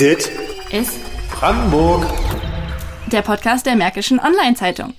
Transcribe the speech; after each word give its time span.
Dit 0.00 0.30
ist 0.70 0.98
Brandenburg. 1.30 2.04
der 3.10 3.22
Podcast 3.22 3.66
der 3.66 3.76
Märkischen 3.76 4.20
Online-Zeitung. 4.20 4.92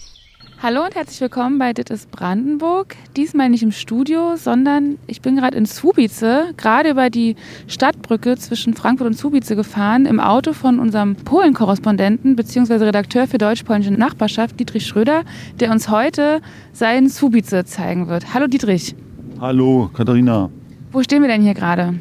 Hallo 0.62 0.84
und 0.84 0.96
herzlich 0.96 1.22
willkommen 1.22 1.58
bei 1.58 1.74
Dit 1.74 1.90
ist 1.90 2.12
Brandenburg. 2.12 2.96
Diesmal 3.16 3.50
nicht 3.50 3.64
im 3.64 3.72
Studio, 3.72 4.36
sondern 4.36 4.98
ich 5.08 5.22
bin 5.22 5.36
gerade 5.38 5.56
in 5.58 5.66
Subice, 5.66 6.54
gerade 6.58 6.90
über 6.90 7.10
die 7.10 7.36
Stadtbrücke 7.68 8.36
zwischen 8.38 8.74
Frankfurt 8.74 9.08
und 9.08 9.14
Subice 9.18 9.50
gefahren, 9.56 10.06
im 10.06 10.20
Auto 10.20 10.54
von 10.54 10.80
unserem 10.80 11.16
Polen-Korrespondenten 11.16 12.36
bzw. 12.36 12.74
Redakteur 12.86 13.28
für 13.28 13.38
deutsch-polnische 13.38 13.94
Nachbarschaft, 13.94 14.60
Dietrich 14.60 14.86
Schröder, 14.86 15.24
der 15.60 15.72
uns 15.72 15.90
heute 15.90 16.42
sein 16.74 17.08
Subice 17.08 17.64
zeigen 17.66 18.08
wird. 18.08 18.34
Hallo 18.34 18.48
Dietrich, 18.48 18.96
Hallo 19.40 19.90
Katharina. 19.94 20.50
wo 20.92 21.02
stehen 21.04 21.22
wir 21.22 21.30
denn 21.30 21.42
hier 21.44 21.54
gerade? 21.54 21.94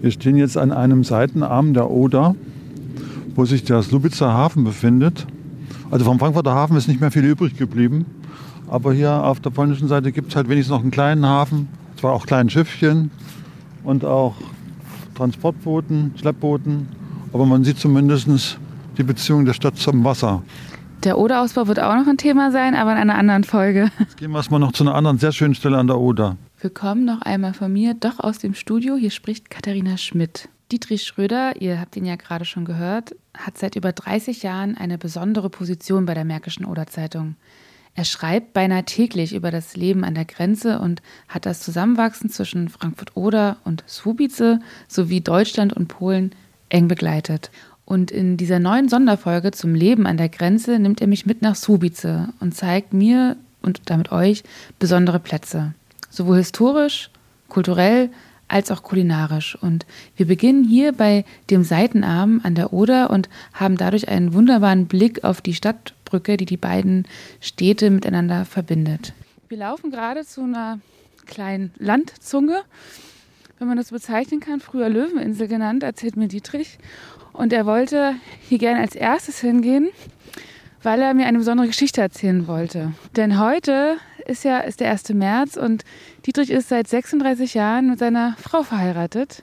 Wir 0.00 0.10
stehen 0.10 0.36
jetzt 0.36 0.56
an 0.56 0.72
einem 0.72 1.04
Seitenarm 1.04 1.74
der 1.74 1.90
Oder, 1.90 2.34
wo 3.34 3.44
sich 3.44 3.64
der 3.64 3.82
Slubitzer 3.82 4.32
Hafen 4.32 4.64
befindet. 4.64 5.26
Also 5.90 6.04
vom 6.06 6.18
Frankfurter 6.18 6.54
Hafen 6.54 6.76
ist 6.76 6.88
nicht 6.88 7.00
mehr 7.00 7.10
viel 7.10 7.24
übrig 7.24 7.56
geblieben. 7.56 8.06
Aber 8.68 8.94
hier 8.94 9.24
auf 9.24 9.40
der 9.40 9.50
polnischen 9.50 9.88
Seite 9.88 10.12
gibt 10.12 10.30
es 10.30 10.36
halt 10.36 10.48
wenigstens 10.48 10.74
noch 10.74 10.82
einen 10.82 10.90
kleinen 10.90 11.26
Hafen, 11.26 11.68
zwar 11.96 12.12
auch 12.12 12.24
kleinen 12.24 12.48
Schiffchen 12.48 13.10
und 13.84 14.04
auch 14.04 14.36
Transportbooten, 15.16 16.14
Schleppbooten. 16.16 16.88
Aber 17.32 17.44
man 17.44 17.64
sieht 17.64 17.78
zumindest 17.78 18.58
die 18.96 19.02
Beziehung 19.02 19.44
der 19.44 19.52
Stadt 19.52 19.76
zum 19.76 20.02
Wasser. 20.04 20.42
Der 21.04 21.18
Oderausbau 21.18 21.66
wird 21.66 21.80
auch 21.80 21.94
noch 21.94 22.06
ein 22.06 22.16
Thema 22.16 22.52
sein, 22.52 22.74
aber 22.74 22.92
in 22.92 22.98
einer 22.98 23.16
anderen 23.16 23.44
Folge. 23.44 23.90
Jetzt 23.98 24.16
gehen 24.18 24.30
wir 24.30 24.38
erstmal 24.38 24.60
noch 24.60 24.72
zu 24.72 24.84
einer 24.84 24.94
anderen 24.94 25.18
sehr 25.18 25.32
schönen 25.32 25.54
Stelle 25.54 25.76
an 25.78 25.86
der 25.86 25.98
Oder. 25.98 26.36
Willkommen 26.62 27.06
noch 27.06 27.22
einmal 27.22 27.54
von 27.54 27.72
mir, 27.72 27.94
doch 27.94 28.20
aus 28.20 28.36
dem 28.36 28.52
Studio. 28.52 28.94
Hier 28.96 29.10
spricht 29.10 29.48
Katharina 29.48 29.96
Schmidt. 29.96 30.50
Dietrich 30.70 31.04
Schröder, 31.04 31.58
ihr 31.58 31.80
habt 31.80 31.96
ihn 31.96 32.04
ja 32.04 32.16
gerade 32.16 32.44
schon 32.44 32.66
gehört, 32.66 33.16
hat 33.32 33.56
seit 33.56 33.76
über 33.76 33.92
30 33.92 34.42
Jahren 34.42 34.76
eine 34.76 34.98
besondere 34.98 35.48
Position 35.48 36.04
bei 36.04 36.12
der 36.12 36.26
Märkischen 36.26 36.66
Oder-Zeitung. 36.66 37.36
Er 37.94 38.04
schreibt 38.04 38.52
beinahe 38.52 38.84
täglich 38.84 39.34
über 39.34 39.50
das 39.50 39.74
Leben 39.74 40.04
an 40.04 40.14
der 40.14 40.26
Grenze 40.26 40.80
und 40.80 41.00
hat 41.28 41.46
das 41.46 41.60
Zusammenwachsen 41.60 42.28
zwischen 42.28 42.68
Frankfurt-Oder 42.68 43.56
und 43.64 43.82
Słubice 43.88 44.60
sowie 44.86 45.22
Deutschland 45.22 45.72
und 45.72 45.88
Polen 45.88 46.34
eng 46.68 46.88
begleitet. 46.88 47.50
Und 47.86 48.10
in 48.10 48.36
dieser 48.36 48.58
neuen 48.58 48.90
Sonderfolge 48.90 49.52
zum 49.52 49.74
Leben 49.74 50.06
an 50.06 50.18
der 50.18 50.28
Grenze 50.28 50.78
nimmt 50.78 51.00
er 51.00 51.06
mich 51.06 51.24
mit 51.24 51.40
nach 51.40 51.56
Słubice 51.56 52.28
und 52.38 52.54
zeigt 52.54 52.92
mir 52.92 53.38
und 53.62 53.80
damit 53.86 54.12
euch 54.12 54.44
besondere 54.78 55.20
Plätze 55.20 55.72
sowohl 56.10 56.38
historisch, 56.38 57.10
kulturell 57.48 58.10
als 58.48 58.70
auch 58.70 58.82
kulinarisch. 58.82 59.56
Und 59.60 59.86
wir 60.16 60.26
beginnen 60.26 60.64
hier 60.64 60.92
bei 60.92 61.24
dem 61.48 61.62
Seitenarm 61.62 62.40
an 62.42 62.54
der 62.54 62.72
Oder 62.72 63.10
und 63.10 63.28
haben 63.54 63.76
dadurch 63.76 64.08
einen 64.08 64.34
wunderbaren 64.34 64.86
Blick 64.86 65.24
auf 65.24 65.40
die 65.40 65.54
Stadtbrücke, 65.54 66.36
die 66.36 66.46
die 66.46 66.56
beiden 66.56 67.06
Städte 67.40 67.90
miteinander 67.90 68.44
verbindet. 68.44 69.14
Wir 69.48 69.58
laufen 69.58 69.90
gerade 69.90 70.24
zu 70.24 70.42
einer 70.42 70.80
kleinen 71.26 71.72
Landzunge, 71.78 72.62
wenn 73.58 73.68
man 73.68 73.76
das 73.76 73.88
so 73.88 73.94
bezeichnen 73.94 74.40
kann, 74.40 74.60
früher 74.60 74.88
Löweninsel 74.88 75.46
genannt, 75.46 75.82
erzählt 75.82 76.16
mir 76.16 76.28
Dietrich. 76.28 76.78
Und 77.32 77.52
er 77.52 77.66
wollte 77.66 78.14
hier 78.48 78.58
gerne 78.58 78.80
als 78.80 78.94
erstes 78.94 79.40
hingehen, 79.40 79.90
weil 80.82 81.00
er 81.02 81.14
mir 81.14 81.26
eine 81.26 81.38
besondere 81.38 81.68
Geschichte 81.68 82.00
erzählen 82.00 82.46
wollte. 82.46 82.92
Denn 83.16 83.38
heute 83.38 83.98
ist 84.26 84.44
ja 84.44 84.58
ist 84.58 84.80
der 84.80 84.90
1. 84.90 85.10
März 85.10 85.56
und 85.56 85.84
Dietrich 86.26 86.50
ist 86.50 86.68
seit 86.68 86.88
36 86.88 87.54
Jahren 87.54 87.90
mit 87.90 87.98
seiner 87.98 88.36
Frau 88.40 88.62
verheiratet. 88.62 89.42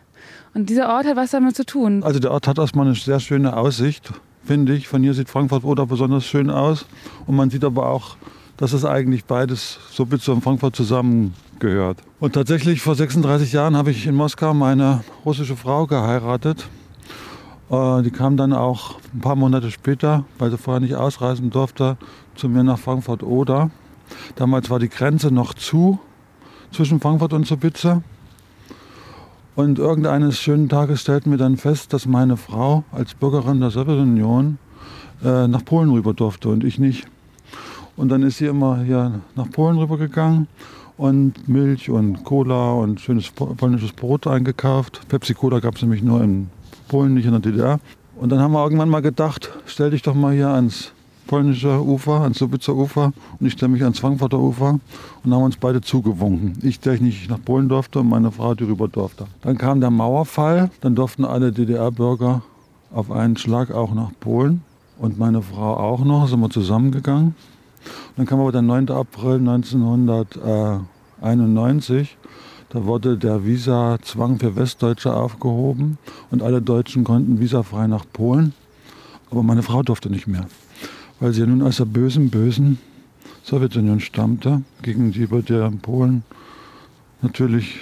Und 0.54 0.70
dieser 0.70 0.90
Ort 0.90 1.06
hat 1.06 1.16
was 1.16 1.32
damit 1.32 1.56
zu 1.56 1.66
tun. 1.66 2.04
Also 2.04 2.20
der 2.20 2.32
Ort 2.32 2.48
hat 2.48 2.58
erstmal 2.58 2.86
eine 2.88 2.96
sehr 2.96 3.20
schöne 3.20 3.56
Aussicht, 3.56 4.12
finde 4.44 4.74
ich. 4.74 4.88
Von 4.88 5.04
hier 5.04 5.14
sieht 5.14 5.30
Frankfurt 5.30 5.64
Oder 5.64 5.86
besonders 5.86 6.26
schön 6.26 6.50
aus. 6.50 6.86
Und 7.28 7.36
man 7.36 7.50
sieht 7.50 7.64
aber 7.64 7.88
auch, 7.90 8.18
dass 8.58 8.74
es 8.74 8.84
eigentlich 8.84 9.26
beides 9.26 9.78
Subice 9.92 10.30
und 10.30 10.42
Frankfurt 10.42 10.76
zusammengehört. 10.76 12.00
Und 12.20 12.34
tatsächlich 12.34 12.82
vor 12.82 12.96
36 12.96 13.54
Jahren 13.54 13.78
habe 13.78 13.92
ich 13.92 14.08
in 14.08 14.16
Moskau 14.16 14.54
meine 14.54 15.04
russische 15.26 15.56
Frau 15.56 15.86
geheiratet. 15.86 16.68
Äh, 17.70 18.02
Die 18.02 18.12
kam 18.12 18.38
dann 18.38 18.54
auch 18.54 18.96
ein 19.14 19.22
paar 19.22 19.36
Monate 19.36 19.70
später, 19.70 20.26
weil 20.40 20.50
sie 20.50 20.58
vorher 20.58 20.80
nicht 20.80 20.96
ausreisen 20.96 21.52
durfte, 21.52 21.98
zu 22.36 22.50
mir 22.50 22.64
nach 22.64 22.80
Frankfurt 22.80 23.22
Oder. 23.24 23.70
Damals 24.36 24.70
war 24.70 24.80
die 24.80 24.90
Grenze 24.90 25.32
noch 25.32 25.54
zu 25.54 26.00
zwischen 26.72 27.00
Frankfurt 27.00 27.34
und 27.34 27.48
Subice. 27.48 28.02
Und 29.56 29.80
irgendeines 29.80 30.40
schönen 30.40 30.70
Tages 30.70 31.02
stellten 31.02 31.32
wir 31.32 31.38
dann 31.40 31.58
fest, 31.58 31.92
dass 31.94 32.06
meine 32.06 32.38
Frau 32.38 32.84
als 32.92 33.16
Bürgerin 33.16 33.60
der 33.60 33.72
Sowjetunion 33.72 34.60
äh, 35.24 35.48
nach 35.48 35.66
Polen 35.66 35.90
rüber 35.90 36.14
durfte 36.14 36.50
und 36.50 36.64
ich 36.64 36.78
nicht. 36.78 37.08
Und 37.96 38.10
dann 38.10 38.22
ist 38.22 38.38
sie 38.38 38.46
immer 38.46 38.84
hier 38.84 39.22
nach 39.36 39.50
Polen 39.50 39.80
rübergegangen 39.80 40.48
und 40.98 41.48
Milch 41.48 41.90
und 41.90 42.24
Cola 42.24 42.74
und 42.74 43.02
schönes 43.02 43.32
po- 43.32 43.48
polnisches 43.56 43.94
Brot 43.94 44.28
eingekauft. 44.28 45.08
Pepsi 45.10 45.34
Cola 45.34 45.60
gab 45.60 45.76
es 45.76 45.82
nämlich 45.82 46.04
nur 46.04 46.22
in 46.24 46.50
Polen, 46.88 47.16
nicht 47.16 47.26
in 47.26 47.32
der 47.32 47.40
DDR. 47.40 47.80
Und 48.16 48.32
dann 48.32 48.40
haben 48.40 48.52
wir 48.52 48.64
irgendwann 48.64 48.90
mal 48.90 49.02
gedacht, 49.02 49.52
stell 49.66 49.90
dich 49.90 50.04
doch 50.04 50.14
mal 50.14 50.34
hier 50.34 50.50
ans 50.50 50.92
polnische 51.28 51.84
Ufer, 51.84 52.22
ans 52.22 52.40
Subitzer 52.40 52.76
Ufer 52.76 53.14
und 53.40 53.46
ich 53.46 53.62
mich 53.68 53.84
ans 53.84 54.00
Frankfurter 54.00 54.40
Ufer 54.40 54.80
und 55.24 55.34
haben 55.34 55.44
uns 55.44 55.58
beide 55.58 55.82
zugewunken. 55.82 56.58
Ich, 56.64 56.80
der 56.80 56.94
ich 56.94 57.02
nicht 57.02 57.30
nach 57.30 57.44
Polen 57.44 57.70
durfte 57.70 58.00
und 58.00 58.10
meine 58.10 58.32
Frau, 58.32 58.56
die 58.56 58.64
rüber 58.64 58.88
durfte. 58.88 59.28
Dann 59.42 59.56
kam 59.58 59.82
der 59.82 59.92
Mauerfall, 59.92 60.72
dann 60.82 60.96
durften 60.96 61.26
alle 61.26 61.52
DDR-Bürger 61.52 62.42
auf 62.92 63.12
einen 63.12 63.38
Schlag 63.38 63.70
auch 63.72 63.94
nach 63.94 64.10
Polen 64.20 64.64
und 64.98 65.20
meine 65.20 65.44
Frau 65.44 65.78
auch 65.78 66.04
noch, 66.04 66.28
sind 66.28 66.40
wir 66.40 66.50
zusammengegangen. 66.50 67.36
Dann 68.16 68.26
kam 68.26 68.40
aber 68.40 68.52
der 68.52 68.64
9. 68.64 68.90
April 68.90 69.36
1991. 69.36 72.18
Da 72.70 72.84
wurde 72.84 73.18
der 73.18 73.46
Visazwang 73.46 74.40
für 74.40 74.58
Westdeutsche 74.58 75.14
aufgehoben 75.14 75.98
und 76.32 76.44
alle 76.44 76.62
Deutschen 76.62 77.06
konnten 77.06 77.40
visafrei 77.40 77.88
nach 77.88 78.04
Polen. 78.12 78.54
Aber 79.32 79.42
meine 79.44 79.64
Frau 79.64 79.84
durfte 79.84 80.10
nicht 80.10 80.28
mehr, 80.28 80.48
weil 81.20 81.34
sie 81.34 81.42
ja 81.42 81.48
nun 81.48 81.62
aus 81.62 81.78
der 81.78 81.86
bösen, 81.86 82.30
bösen 82.30 82.78
Sowjetunion 83.44 84.00
stammte, 84.00 84.62
gegenüber 84.82 85.42
der 85.42 85.72
Polen 85.82 86.24
natürlich, 87.22 87.80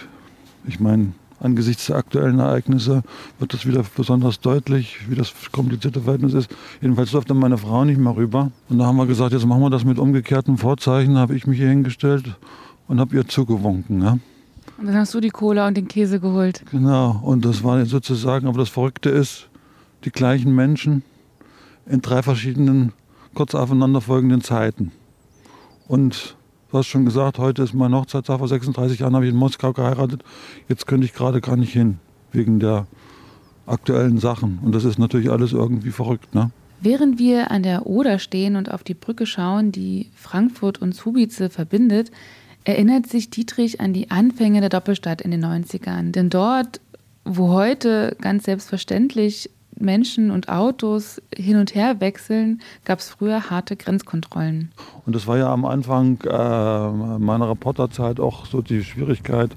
ich 0.68 0.80
meine, 0.80 1.14
angesichts 1.40 1.88
der 1.88 1.98
aktuellen 1.98 2.40
Ereignisse 2.40 3.04
wird 3.40 3.54
das 3.54 3.66
wieder 3.66 3.84
besonders 3.96 4.40
deutlich, 4.40 5.10
wie 5.10 5.16
das 5.16 5.34
komplizierte 5.52 6.02
Verhältnis 6.02 6.34
ist. 6.34 6.56
Jedenfalls 6.82 7.12
durfte 7.12 7.34
meine 7.34 7.58
Frau 7.58 7.84
nicht 7.86 8.00
mehr 8.00 8.16
rüber. 8.16 8.52
Und 8.70 8.80
da 8.80 8.86
haben 8.86 8.98
wir 8.98 9.06
gesagt, 9.06 9.34
jetzt 9.34 9.46
machen 9.46 9.62
wir 9.62 9.70
das 9.70 9.86
mit 9.86 10.00
umgekehrten 10.00 10.58
Vorzeichen. 10.58 11.16
Da 11.16 11.22
habe 11.22 11.36
ich 11.36 11.46
mich 11.46 11.58
hier 11.58 11.70
hingestellt 11.70 12.36
und 12.88 13.00
habe 13.00 13.16
ihr 13.16 13.28
zugewunken. 13.28 14.02
Ja? 14.02 14.18
Und 14.78 14.88
dann 14.88 14.96
hast 14.96 15.14
du 15.14 15.20
die 15.20 15.30
Cola 15.30 15.68
und 15.68 15.78
den 15.78 15.88
Käse 15.88 16.20
geholt. 16.20 16.64
Genau, 16.72 17.22
und 17.24 17.46
das 17.46 17.64
war 17.64 17.86
sozusagen, 17.86 18.48
aber 18.48 18.58
das 18.58 18.70
Verrückte 18.70 19.10
ist, 19.10 19.50
die 20.04 20.12
gleichen 20.12 20.54
Menschen 20.54 21.04
in 21.86 22.02
drei 22.02 22.22
verschiedenen, 22.22 22.92
kurz 23.36 23.54
aufeinanderfolgenden 23.54 24.42
Zeiten. 24.42 24.92
Und 25.88 26.36
du 26.72 26.78
hast 26.80 26.88
schon 26.88 27.06
gesagt, 27.06 27.38
heute 27.38 27.64
ist 27.64 27.74
mein 27.74 27.94
Hochzeitstag, 27.94 28.40
vor 28.40 28.48
36 28.48 29.00
Jahren 29.00 29.16
habe 29.16 29.26
ich 29.26 29.32
in 29.32 29.38
Moskau 29.38 29.74
geheiratet. 29.74 30.24
Jetzt 30.68 30.88
könnte 30.88 31.06
ich 31.06 31.14
gerade 31.14 31.42
gar 31.42 31.58
nicht 31.58 31.74
hin, 31.74 32.00
wegen 32.32 32.60
der 32.60 32.88
aktuellen 33.68 34.18
Sachen. 34.18 34.60
Und 34.64 34.74
das 34.74 34.84
ist 34.84 34.98
natürlich 34.98 35.30
alles 35.30 35.54
irgendwie 35.54 35.92
verrückt, 35.92 36.34
ne? 36.34 36.52
Während 36.82 37.20
wir 37.20 37.52
an 37.52 37.64
der 37.64 37.88
Oder 37.88 38.20
stehen 38.20 38.58
und 38.58 38.70
auf 38.70 38.84
die 38.84 38.94
Brücke 38.94 39.26
schauen, 39.26 39.72
die 39.72 40.12
Frankfurt 40.14 40.82
und 40.82 40.94
Subice 40.94 41.50
verbindet, 41.50 42.12
erinnert 42.66 43.08
sich 43.08 43.30
Dietrich 43.30 43.80
an 43.80 43.94
die 43.94 44.12
Anfänge 44.12 44.60
der 44.60 44.70
Doppelstadt 44.70 45.22
in 45.22 45.32
den 45.32 45.44
90ern. 45.44 46.12
Denn 46.12 46.30
dort, 46.30 46.82
wo 47.24 47.50
heute 47.50 48.18
ganz 48.20 48.44
selbstverständlich 48.44 49.50
Menschen 49.78 50.32
und 50.32 50.50
Autos 50.50 51.22
hin 51.36 51.58
und 51.58 51.76
her 51.76 52.00
wechseln, 52.00 52.62
gab 52.86 53.00
es 53.00 53.10
früher 53.10 53.50
harte 53.50 53.76
Grenzkontrollen. 53.76 54.72
Und 55.06 55.16
das 55.16 55.28
war 55.28 55.38
ja 55.38 55.52
am 55.52 55.66
Anfang 55.66 56.20
äh, 56.24 56.28
meiner 57.20 57.50
Reporterzeit 57.50 58.20
auch 58.20 58.46
so 58.46 58.62
die 58.62 58.84
Schwierigkeit, 58.84 59.52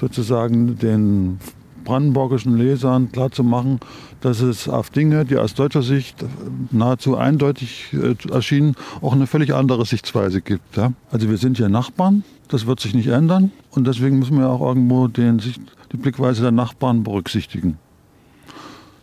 sozusagen 0.00 0.78
den 0.78 1.38
brandenburgischen 1.84 2.58
Lesern 2.58 3.10
klarzumachen, 3.12 3.80
dass 4.20 4.40
es 4.40 4.68
auf 4.68 4.90
Dinge, 4.90 5.24
die 5.24 5.36
aus 5.36 5.54
deutscher 5.54 5.82
Sicht 5.82 6.22
nahezu 6.70 7.16
eindeutig 7.16 7.94
äh, 7.94 8.14
erschienen, 8.30 8.74
auch 9.00 9.14
eine 9.14 9.26
völlig 9.26 9.54
andere 9.54 9.86
Sichtweise 9.86 10.42
gibt. 10.42 10.76
Ja? 10.76 10.92
Also 11.10 11.30
wir 11.30 11.38
sind 11.38 11.58
ja 11.58 11.70
Nachbarn, 11.70 12.24
das 12.48 12.66
wird 12.66 12.80
sich 12.80 12.94
nicht 12.94 13.08
ändern 13.08 13.52
und 13.70 13.86
deswegen 13.86 14.18
müssen 14.18 14.38
wir 14.38 14.50
auch 14.50 14.60
irgendwo 14.60 15.08
den, 15.08 15.38
die 15.38 15.96
Blickweise 15.96 16.42
der 16.42 16.52
Nachbarn 16.52 17.04
berücksichtigen. 17.04 17.78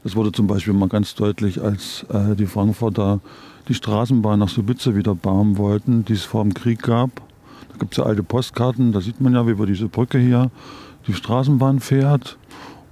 Das 0.06 0.16
wurde 0.16 0.31
zum 0.31 0.46
Beispiel 0.46 0.75
mal 0.75 0.88
ganz 0.88 1.16
deutlich, 1.16 1.63
als 1.63 2.06
äh, 2.13 2.36
die 2.36 2.46
Frankfurter 2.46 3.22
die 3.68 3.74
Straßenbahn 3.74 4.38
nach 4.38 4.50
Subice 4.50 4.94
wieder 4.94 5.16
bauen 5.16 5.57
wollten, 5.57 6.06
die 6.06 6.13
es 6.13 6.24
vor 6.24 6.44
dem 6.44 6.54
Krieg 6.54 6.84
gab. 6.84 7.10
Da 7.72 7.78
gibt 7.80 7.94
es 7.94 7.98
ja 7.98 8.04
alte 8.04 8.22
Postkarten, 8.22 8.92
da 8.92 9.02
sieht 9.02 9.19
man 9.19 9.34
ja, 9.34 9.48
wie 9.48 9.52
über 9.54 9.66
diese 9.66 9.88
Brücke 9.88 10.19
hier 10.19 10.52
die 11.07 11.16
Straßenbahn 11.16 11.80
fährt. 11.80 12.38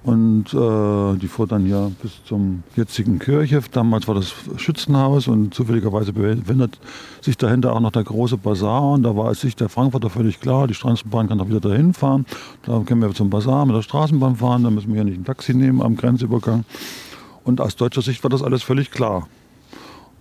Und 0.04 0.52
äh, 0.52 1.18
die 1.18 1.28
fuhr 1.28 1.46
dann 1.46 1.64
hier 1.64 1.90
bis 2.02 2.22
zum 2.26 2.62
jetzigen 2.76 3.18
Kirche. 3.18 3.62
Damals 3.72 4.06
war 4.06 4.14
das 4.14 4.34
Schützenhaus 4.58 5.28
und 5.28 5.54
zufälligerweise 5.54 6.12
befindet 6.12 6.78
sich 7.22 7.38
dahinter 7.38 7.72
auch 7.72 7.80
noch 7.80 7.90
der 7.90 8.04
große 8.04 8.36
Bazar. 8.36 8.82
Und 8.92 9.02
da 9.04 9.16
war 9.16 9.30
es 9.30 9.40
sich 9.40 9.56
der 9.56 9.70
Frankfurter 9.70 10.10
völlig 10.10 10.40
klar, 10.40 10.66
die 10.66 10.74
Straßenbahn 10.74 11.28
kann 11.28 11.38
doch 11.38 11.48
wieder 11.48 11.60
dahin 11.60 11.94
fahren. 11.94 12.26
Da 12.66 12.80
können 12.80 13.00
wir 13.00 13.14
zum 13.14 13.30
Bazar 13.30 13.64
mit 13.64 13.74
der 13.74 13.82
Straßenbahn 13.82 14.36
fahren, 14.36 14.64
da 14.64 14.70
müssen 14.70 14.88
wir 14.88 14.96
hier 14.96 15.04
nicht 15.04 15.18
ein 15.18 15.24
Taxi 15.24 15.54
nehmen 15.54 15.80
am 15.80 15.96
Grenzübergang. 15.96 16.64
Und 17.44 17.62
aus 17.62 17.74
deutscher 17.74 18.02
Sicht 18.02 18.22
war 18.22 18.30
das 18.30 18.42
alles 18.42 18.62
völlig 18.62 18.90
klar. 18.90 19.26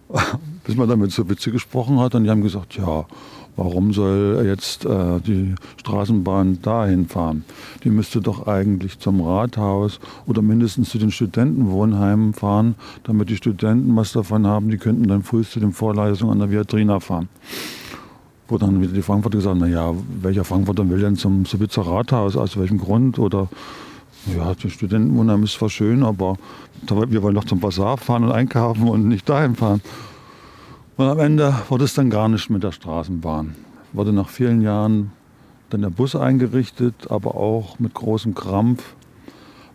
Bis 0.64 0.78
man 0.78 0.88
dann 0.88 1.00
mit 1.00 1.12
so 1.12 1.30
Witze 1.30 1.52
gesprochen 1.52 2.00
hat 2.00 2.16
und 2.16 2.24
die 2.24 2.30
haben 2.30 2.42
gesagt, 2.42 2.78
ja, 2.78 3.06
Warum 3.56 3.94
soll 3.94 4.44
jetzt 4.48 4.84
äh, 4.86 5.20
die 5.20 5.54
Straßenbahn 5.78 6.62
dahin 6.64 7.08
fahren? 7.08 7.46
Die 7.84 7.90
müsste 7.90 8.20
doch 8.20 8.48
eigentlich 8.48 8.98
zum 8.98 9.22
Rathaus 9.22 10.00
oder 10.26 10.42
mindestens 10.42 10.90
zu 10.90 10.98
den 10.98 11.12
Studentenwohnheimen 11.12 12.34
fahren, 12.34 12.76
damit 13.04 13.30
die 13.30 13.36
Studenten 13.36 13.96
was 13.96 14.12
davon 14.14 14.48
haben. 14.48 14.70
Die 14.70 14.78
könnten 14.78 15.08
dann 15.08 15.22
früh 15.22 15.44
zu 15.44 15.60
den 15.60 15.72
Vorlesungen 15.72 16.34
an 16.34 16.40
der 16.40 16.50
Viatrina 16.50 17.00
fahren. 17.00 17.30
Wo 18.48 18.58
dann 18.58 18.82
wieder 18.82 18.94
die 18.94 19.04
Frankfurter 19.04 19.38
gesagt 19.38 19.56
haben, 19.56 19.70
naja, 19.70 19.94
welcher 20.22 20.44
Frankfurter 20.44 20.90
will 20.90 21.00
denn 21.00 21.16
zum 21.16 21.46
Subitzer 21.46 21.84
Rathaus, 21.84 22.36
aus 22.36 22.58
welchem 22.58 22.80
Grund? 22.80 23.20
Oder 23.20 23.50
ja, 24.36 24.56
die 24.56 24.70
Studentenwohnheim 24.72 25.44
ist 25.44 25.54
zwar 25.54 25.70
schön, 25.70 26.04
aber 26.04 26.38
wir 26.88 27.22
wollen 27.22 27.36
doch 27.36 27.46
zum 27.46 27.60
Bazar 27.60 27.98
fahren 27.98 28.24
und 28.24 28.32
einkaufen 28.32 28.88
und 28.88 29.08
nicht 29.08 29.30
dahin 29.30 29.56
fahren. 29.56 29.82
Und 30.96 31.08
am 31.08 31.20
Ende 31.20 31.56
wurde 31.70 31.86
es 31.86 31.96
dann 31.96 32.12
gar 32.12 32.30
nicht 32.30 32.52
mit 32.52 32.62
der 32.62 32.72
Straßenbahn. 32.72 33.56
Wurde 33.94 34.14
nach 34.14 34.30
vielen 34.30 34.62
Jahren 34.62 35.12
dann 35.72 35.82
der 35.82 35.90
Bus 35.90 36.16
eingerichtet, 36.16 37.10
aber 37.10 37.34
auch 37.34 37.80
mit 37.80 37.96
großem 37.96 38.36
Krampf, 38.36 38.94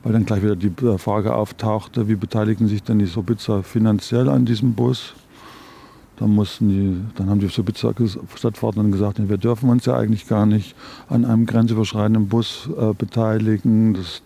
weil 0.05 0.13
dann 0.13 0.27
gleich 0.27 0.45
wieder 0.45 0.55
die 0.55 0.73
Frage 0.99 1.35
auftauchte, 1.35 2.07
wie 2.09 2.15
beteiligen 2.15 2.69
sich 2.69 2.85
denn 2.85 3.01
die 3.01 3.07
Sobitzer 3.07 3.65
finanziell 3.65 4.29
an 4.29 4.45
diesem 4.45 4.75
Bus? 4.75 5.15
Dann, 6.19 6.31
mussten 6.31 6.69
die, 6.69 7.17
dann 7.17 7.31
haben 7.31 7.41
die 7.41 7.49
Sobitzer 7.49 7.95
Stadtverordneten 8.37 8.93
gesagt, 8.93 9.21
wir 9.29 9.39
dürfen 9.39 9.71
uns 9.71 9.87
ja 9.87 9.97
eigentlich 9.97 10.29
gar 10.29 10.47
nicht 10.47 10.77
an 11.09 11.25
einem 11.25 11.47
grenzüberschreitenden 11.47 12.29
Bus 12.29 12.69
äh, 12.77 12.93
beteiligen. 12.93 13.95
Das 13.95 14.23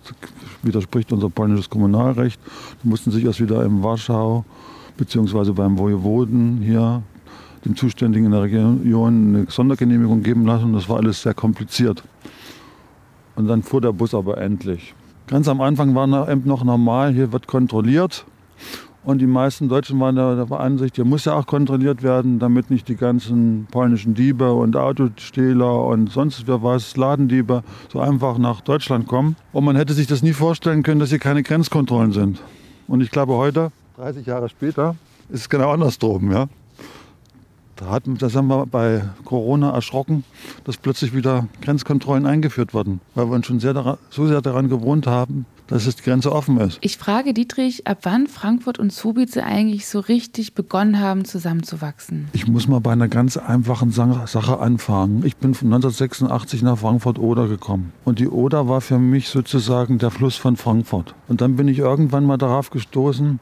widerspricht 0.62 1.12
unser 1.12 1.29
polnisches 1.31 1.69
Kommunalrecht. 1.69 2.41
Die 2.83 2.88
mussten 2.88 3.11
sich 3.11 3.25
erst 3.25 3.41
wieder 3.41 3.65
in 3.65 3.83
Warschau 3.83 4.45
beziehungsweise 4.97 5.53
beim 5.53 5.79
Wojewoden 5.79 6.59
hier, 6.62 7.03
dem 7.65 7.77
Zuständigen 7.77 8.27
in 8.27 8.33
der 8.33 8.43
Region, 8.43 9.35
eine 9.35 9.47
Sondergenehmigung 9.49 10.23
geben 10.23 10.47
lassen. 10.47 10.73
Das 10.73 10.89
war 10.89 10.97
alles 10.97 11.23
sehr 11.23 11.35
kompliziert. 11.35 12.03
Und 13.37 13.47
dann 13.47 13.62
fuhr 13.62 13.81
der 13.81 13.93
Bus 13.93 14.15
aber 14.15 14.39
endlich. 14.39 14.94
Ganz 15.29 15.49
am 15.49 15.61
Anfang 15.61 15.94
war 15.94 16.06
noch 16.06 16.65
normal, 16.65 17.12
hier 17.12 17.33
wird 17.33 17.47
kontrolliert. 17.47 18.27
Und 19.05 19.19
die 19.19 19.27
meisten 19.27 19.69
Deutschen 19.69 19.99
waren 19.99 20.15
der, 20.15 20.44
der 20.47 20.61
Ansicht, 20.61 20.95
hier 20.95 21.05
muss 21.05 21.25
ja 21.25 21.35
auch 21.35 21.47
kontrolliert 21.47 22.05
werden, 22.05 22.38
damit 22.38 22.71
nicht 22.71 22.88
die 22.88 22.95
ganzen 22.95 23.67
polnischen 23.71 24.15
Diebe 24.15 24.53
und 24.53 24.77
Autostehler 24.77 25.87
und 25.87 26.11
sonst 26.12 26.47
wer 26.47 26.62
was, 26.62 26.97
Ladendiebe, 26.97 27.65
so 27.93 27.99
einfach 27.99 28.38
nach 28.38 28.61
Deutschland 28.61 29.09
kommen. 29.09 29.35
Und 29.53 29.65
man 29.65 29.75
hätte 29.75 29.93
sich 29.93 30.06
das 30.06 30.23
nie 30.23 30.33
vorstellen 30.33 30.85
können, 30.85 31.00
dass 31.00 31.09
hier 31.09 31.19
keine 31.19 31.43
Grenzkontrollen 31.43 32.12
sind. 32.12 32.41
Und 32.87 33.00
ich 33.00 33.11
glaube, 33.11 33.35
heute 33.35 33.73
30 34.02 34.26
Jahre 34.26 34.49
später 34.49 34.96
ist 35.28 35.43
es 35.43 35.49
genau 35.49 35.70
andersrum. 35.70 36.32
Ja? 36.32 36.49
Da, 37.76 37.90
hat, 37.90 38.02
da 38.06 38.28
sind 38.28 38.49
wir 38.49 38.66
bei 38.66 39.04
Corona 39.25 39.70
erschrocken, 39.70 40.25
dass 40.64 40.76
plötzlich 40.76 41.14
wieder 41.14 41.46
Grenzkontrollen 41.60 42.26
eingeführt 42.26 42.75
wurden, 42.75 43.00
weil 43.14 43.26
wir 43.26 43.37
uns 43.37 43.46
schon 43.46 43.60
sehr 43.60 43.75
daran, 43.75 43.99
so 44.10 44.26
sehr 44.26 44.43
daran 44.43 44.69
gewohnt 44.69 45.06
haben, 45.06 45.46
dass 45.69 45.87
es 45.87 45.94
die 45.94 46.02
Grenze 46.02 46.32
offen 46.32 46.58
ist. 46.58 46.78
Ich 46.81 46.99
frage 46.99 47.32
Dietrich, 47.32 47.87
ab 47.87 47.99
wann 48.02 48.26
Frankfurt 48.26 48.81
und 48.81 48.93
Subice 48.93 49.37
eigentlich 49.37 49.87
so 49.87 50.00
richtig 50.00 50.54
begonnen 50.54 50.99
haben, 50.99 51.25
zusammenzuwachsen? 51.25 52.26
Ich 52.32 52.49
muss 52.49 52.66
mal 52.66 52.81
bei 52.81 52.90
einer 52.90 53.08
ganz 53.08 53.37
einfachen 53.37 53.93
Sache 53.93 54.58
anfangen. 54.58 55.25
Ich 55.25 55.37
bin 55.37 55.54
von 55.54 55.69
1986 55.69 56.62
nach 56.62 56.78
Frankfurt-Oder 56.78 57.46
gekommen. 57.46 57.93
Und 58.04 58.19
die 58.19 58.28
Oder 58.28 58.69
war 58.69 58.81
für 58.81 58.99
mich 58.99 59.28
sozusagen 59.28 59.99
der 59.99 60.10
Fluss 60.10 60.34
von 60.34 60.56
Frankfurt. 60.56 61.14
Und 61.28 61.40
dann 61.40 61.54
bin 61.54 61.69
ich 61.69 61.78
irgendwann 61.78 62.26
mal 62.26 62.37
darauf 62.37 62.70
gestoßen, 62.70 63.38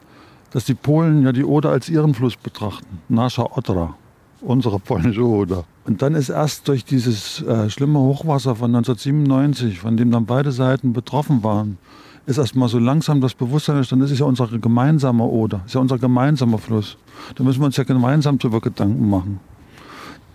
dass 0.52 0.64
die 0.64 0.74
Polen 0.74 1.24
ja 1.24 1.32
die 1.32 1.44
Oder 1.44 1.70
als 1.70 1.88
ihren 1.88 2.14
Fluss 2.14 2.36
betrachten. 2.36 3.00
Nasza 3.08 3.42
Odra, 3.42 3.94
unsere 4.40 4.78
polnische 4.78 5.24
Oder. 5.26 5.64
Und 5.84 6.02
dann 6.02 6.14
ist 6.14 6.28
erst 6.28 6.68
durch 6.68 6.84
dieses 6.84 7.42
äh, 7.42 7.70
schlimme 7.70 7.98
Hochwasser 7.98 8.56
von 8.56 8.74
1997, 8.74 9.80
von 9.80 9.96
dem 9.96 10.10
dann 10.10 10.26
beide 10.26 10.52
Seiten 10.52 10.92
betroffen 10.92 11.42
waren, 11.42 11.78
ist 12.26 12.38
erst 12.38 12.54
mal 12.54 12.68
so 12.68 12.78
langsam 12.78 13.20
das 13.20 13.34
Bewusstsein 13.34 13.76
entstanden, 13.76 14.04
das 14.04 14.12
ist 14.12 14.20
ja 14.20 14.26
unser 14.26 14.46
gemeinsamer 14.46 15.24
Oder, 15.24 15.62
ist 15.66 15.74
ja 15.74 15.80
unser 15.80 15.98
gemeinsamer 15.98 16.58
Fluss. 16.58 16.96
Da 17.34 17.42
müssen 17.42 17.60
wir 17.60 17.66
uns 17.66 17.76
ja 17.76 17.84
gemeinsam 17.84 18.38
darüber 18.38 18.60
Gedanken 18.60 19.08
machen. 19.08 19.40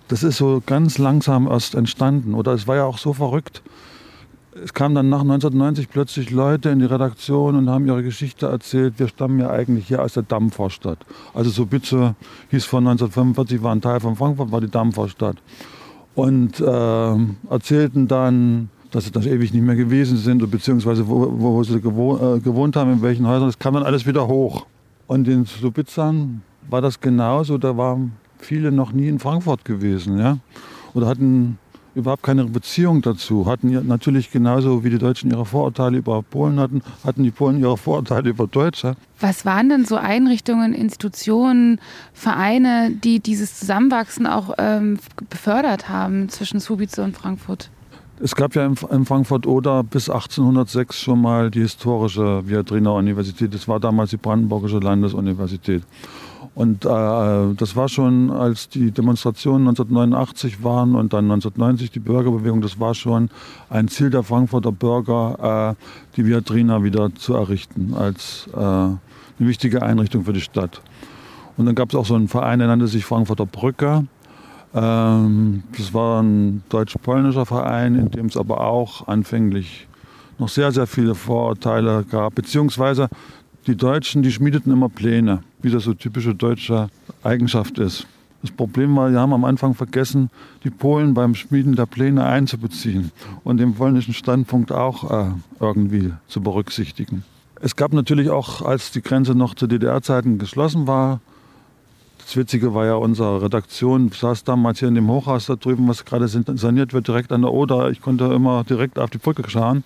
Das 0.07 0.23
ist 0.23 0.37
so 0.37 0.61
ganz 0.65 0.97
langsam 0.97 1.47
erst 1.47 1.73
entstanden. 1.73 2.33
Oder 2.33 2.53
es 2.53 2.67
war 2.67 2.75
ja 2.75 2.83
auch 2.83 2.97
so 2.97 3.13
verrückt, 3.13 3.63
es 4.63 4.73
kamen 4.73 4.95
dann 4.95 5.09
nach 5.09 5.21
1990 5.21 5.89
plötzlich 5.89 6.31
Leute 6.31 6.69
in 6.69 6.79
die 6.79 6.85
Redaktion 6.85 7.55
und 7.55 7.69
haben 7.69 7.87
ihre 7.87 8.03
Geschichte 8.03 8.47
erzählt. 8.47 8.95
Wir 8.97 9.09
stammen 9.09 9.39
ja 9.39 9.49
eigentlich 9.49 9.87
hier 9.87 10.01
aus 10.01 10.13
der 10.13 10.23
Dampferstadt. 10.23 10.99
Also 11.33 11.49
so 11.49 11.65
Bütze 11.65 12.15
hieß 12.51 12.63
von 12.65 12.87
1945, 12.87 13.61
war 13.61 13.75
ein 13.75 13.81
Teil 13.81 13.99
von 13.99 14.15
Frankfurt, 14.15 14.51
war 14.51 14.61
die 14.61 14.69
Dampferstadt. 14.69 15.37
Und 16.15 16.61
äh, 16.61 17.15
erzählten 17.49 18.07
dann, 18.07 18.69
dass 18.91 19.03
sie 19.03 19.11
das 19.11 19.25
ewig 19.25 19.53
nicht 19.53 19.63
mehr 19.63 19.75
gewesen 19.75 20.15
sind, 20.15 20.49
beziehungsweise 20.49 21.05
wo, 21.05 21.33
wo 21.37 21.63
sie 21.63 21.81
gewohnt, 21.81 22.21
äh, 22.21 22.39
gewohnt 22.39 22.77
haben, 22.77 22.93
in 22.93 23.01
welchen 23.01 23.27
Häusern. 23.27 23.49
Das 23.49 23.59
kam 23.59 23.73
dann 23.73 23.83
alles 23.83 24.05
wieder 24.05 24.25
hoch. 24.25 24.65
Und 25.07 25.27
in 25.27 25.43
Subitzern 25.43 26.43
war 26.69 26.81
das 26.81 27.01
genauso. 27.01 27.57
Da 27.57 27.75
waren 27.75 28.13
viele 28.37 28.71
noch 28.71 28.93
nie 28.93 29.09
in 29.09 29.19
Frankfurt 29.19 29.65
gewesen. 29.65 30.17
Ja? 30.17 30.37
Oder 30.93 31.07
hatten 31.07 31.57
überhaupt 31.95 32.23
keine 32.23 32.45
Beziehung 32.45 33.01
dazu. 33.01 33.45
Hatten 33.45 33.87
natürlich 33.87 34.31
genauso 34.31 34.83
wie 34.83 34.89
die 34.89 34.97
Deutschen 34.97 35.31
ihre 35.31 35.45
Vorurteile 35.45 35.97
über 35.97 36.21
Polen 36.21 36.59
hatten, 36.59 36.81
hatten 37.03 37.23
die 37.23 37.31
Polen 37.31 37.59
ihre 37.59 37.77
Vorurteile 37.77 38.29
über 38.29 38.47
Deutsche. 38.47 38.95
Was 39.19 39.45
waren 39.45 39.69
denn 39.69 39.85
so 39.85 39.95
Einrichtungen, 39.95 40.73
Institutionen, 40.73 41.79
Vereine, 42.13 42.91
die 42.91 43.19
dieses 43.19 43.57
Zusammenwachsen 43.59 44.27
auch 44.27 44.53
ähm, 44.57 44.99
befördert 45.29 45.89
haben 45.89 46.29
zwischen 46.29 46.59
Subice 46.59 46.99
und 46.99 47.15
Frankfurt? 47.15 47.69
Es 48.21 48.33
gab 48.33 48.55
ja 48.55 48.65
in 48.65 49.05
Frankfurt-Oder 49.05 49.83
bis 49.83 50.09
1806 50.09 51.01
schon 51.01 51.21
mal 51.21 51.51
die 51.51 51.59
historische 51.59 52.47
Viadrina 52.47 52.91
Universität. 52.91 53.53
Das 53.53 53.67
war 53.67 53.81
damals 53.81 54.11
die 54.11 54.17
Brandenburgische 54.17 54.79
Landesuniversität. 54.79 55.83
Und 56.53 56.85
äh, 56.85 56.89
das 56.89 57.75
war 57.75 57.89
schon, 57.89 58.29
als 58.31 58.69
die 58.69 58.91
Demonstrationen 58.91 59.67
1989 59.67 60.63
waren 60.63 60.95
und 60.95 61.13
dann 61.13 61.25
1990 61.25 61.91
die 61.91 61.99
Bürgerbewegung, 61.99 62.61
das 62.61 62.79
war 62.79 62.93
schon 62.93 63.29
ein 63.69 63.87
Ziel 63.87 64.09
der 64.09 64.23
Frankfurter 64.23 64.71
Bürger, 64.71 65.75
äh, 65.77 66.15
die 66.15 66.25
Viatrina 66.25 66.83
wieder 66.83 67.13
zu 67.15 67.33
errichten 67.33 67.93
als 67.93 68.47
äh, 68.53 68.59
eine 68.59 68.99
wichtige 69.39 69.81
Einrichtung 69.81 70.25
für 70.25 70.33
die 70.33 70.41
Stadt. 70.41 70.81
Und 71.57 71.65
dann 71.65 71.75
gab 71.75 71.89
es 71.89 71.95
auch 71.95 72.05
so 72.05 72.15
einen 72.15 72.27
Verein, 72.27 72.59
der 72.59 72.67
nannte 72.67 72.87
sich 72.87 73.05
Frankfurter 73.05 73.45
Brücke. 73.45 74.05
Ähm, 74.73 75.63
das 75.77 75.93
war 75.93 76.21
ein 76.21 76.63
deutsch-polnischer 76.69 77.45
Verein, 77.45 77.95
in 77.95 78.11
dem 78.11 78.25
es 78.27 78.37
aber 78.37 78.61
auch 78.61 79.07
anfänglich 79.07 79.87
noch 80.37 80.49
sehr, 80.49 80.71
sehr 80.71 80.85
viele 80.85 81.15
Vorurteile 81.15 82.03
gab, 82.03 82.35
beziehungsweise 82.35 83.07
die 83.67 83.75
Deutschen, 83.75 84.21
die 84.21 84.31
schmiedeten 84.31 84.71
immer 84.71 84.89
Pläne, 84.89 85.43
wie 85.61 85.71
das 85.71 85.83
so 85.83 85.93
typische 85.93 86.35
deutsche 86.35 86.89
Eigenschaft 87.23 87.79
ist. 87.79 88.07
Das 88.41 88.51
Problem 88.51 88.95
war, 88.95 89.11
wir 89.11 89.19
haben 89.19 89.33
am 89.33 89.43
Anfang 89.43 89.73
vergessen, 89.73 90.29
die 90.63 90.69
Polen 90.69 91.15
beim 91.15 91.33
Schmieden 91.33 91.75
der 91.75 91.87
Pläne 91.87 92.25
einzubeziehen 92.25 93.11
und 93.43 93.57
den 93.57 93.73
polnischen 93.73 94.13
Standpunkt 94.13 94.71
auch 94.71 95.09
äh, 95.09 95.31
irgendwie 95.59 96.13
zu 96.27 96.41
berücksichtigen. 96.41 97.23
Es 97.59 97.75
gab 97.75 97.93
natürlich 97.93 98.29
auch, 98.29 98.61
als 98.61 98.91
die 98.91 99.01
Grenze 99.01 99.33
noch 99.33 99.55
zu 99.55 99.65
DDR-Zeiten 99.65 100.37
geschlossen 100.37 100.85
war, 100.85 101.21
das 102.25 102.35
Witzige 102.37 102.73
war 102.73 102.85
ja, 102.87 102.95
unsere 102.95 103.43
Redaktion 103.43 104.09
saß 104.09 104.43
damals 104.43 104.79
hier 104.79 104.87
in 104.87 104.95
dem 104.95 105.07
Hochhaus 105.09 105.45
da 105.45 105.55
drüben, 105.55 105.87
was 105.87 106.05
gerade 106.05 106.27
saniert 106.27 106.91
wird, 106.91 107.07
direkt 107.07 107.31
an 107.31 107.43
der 107.43 107.51
Oder. 107.51 107.91
Ich 107.91 108.01
konnte 108.01 108.25
immer 108.25 108.63
direkt 108.63 108.97
auf 108.97 109.11
die 109.11 109.19
Brücke 109.19 109.47
schauen. 109.47 109.83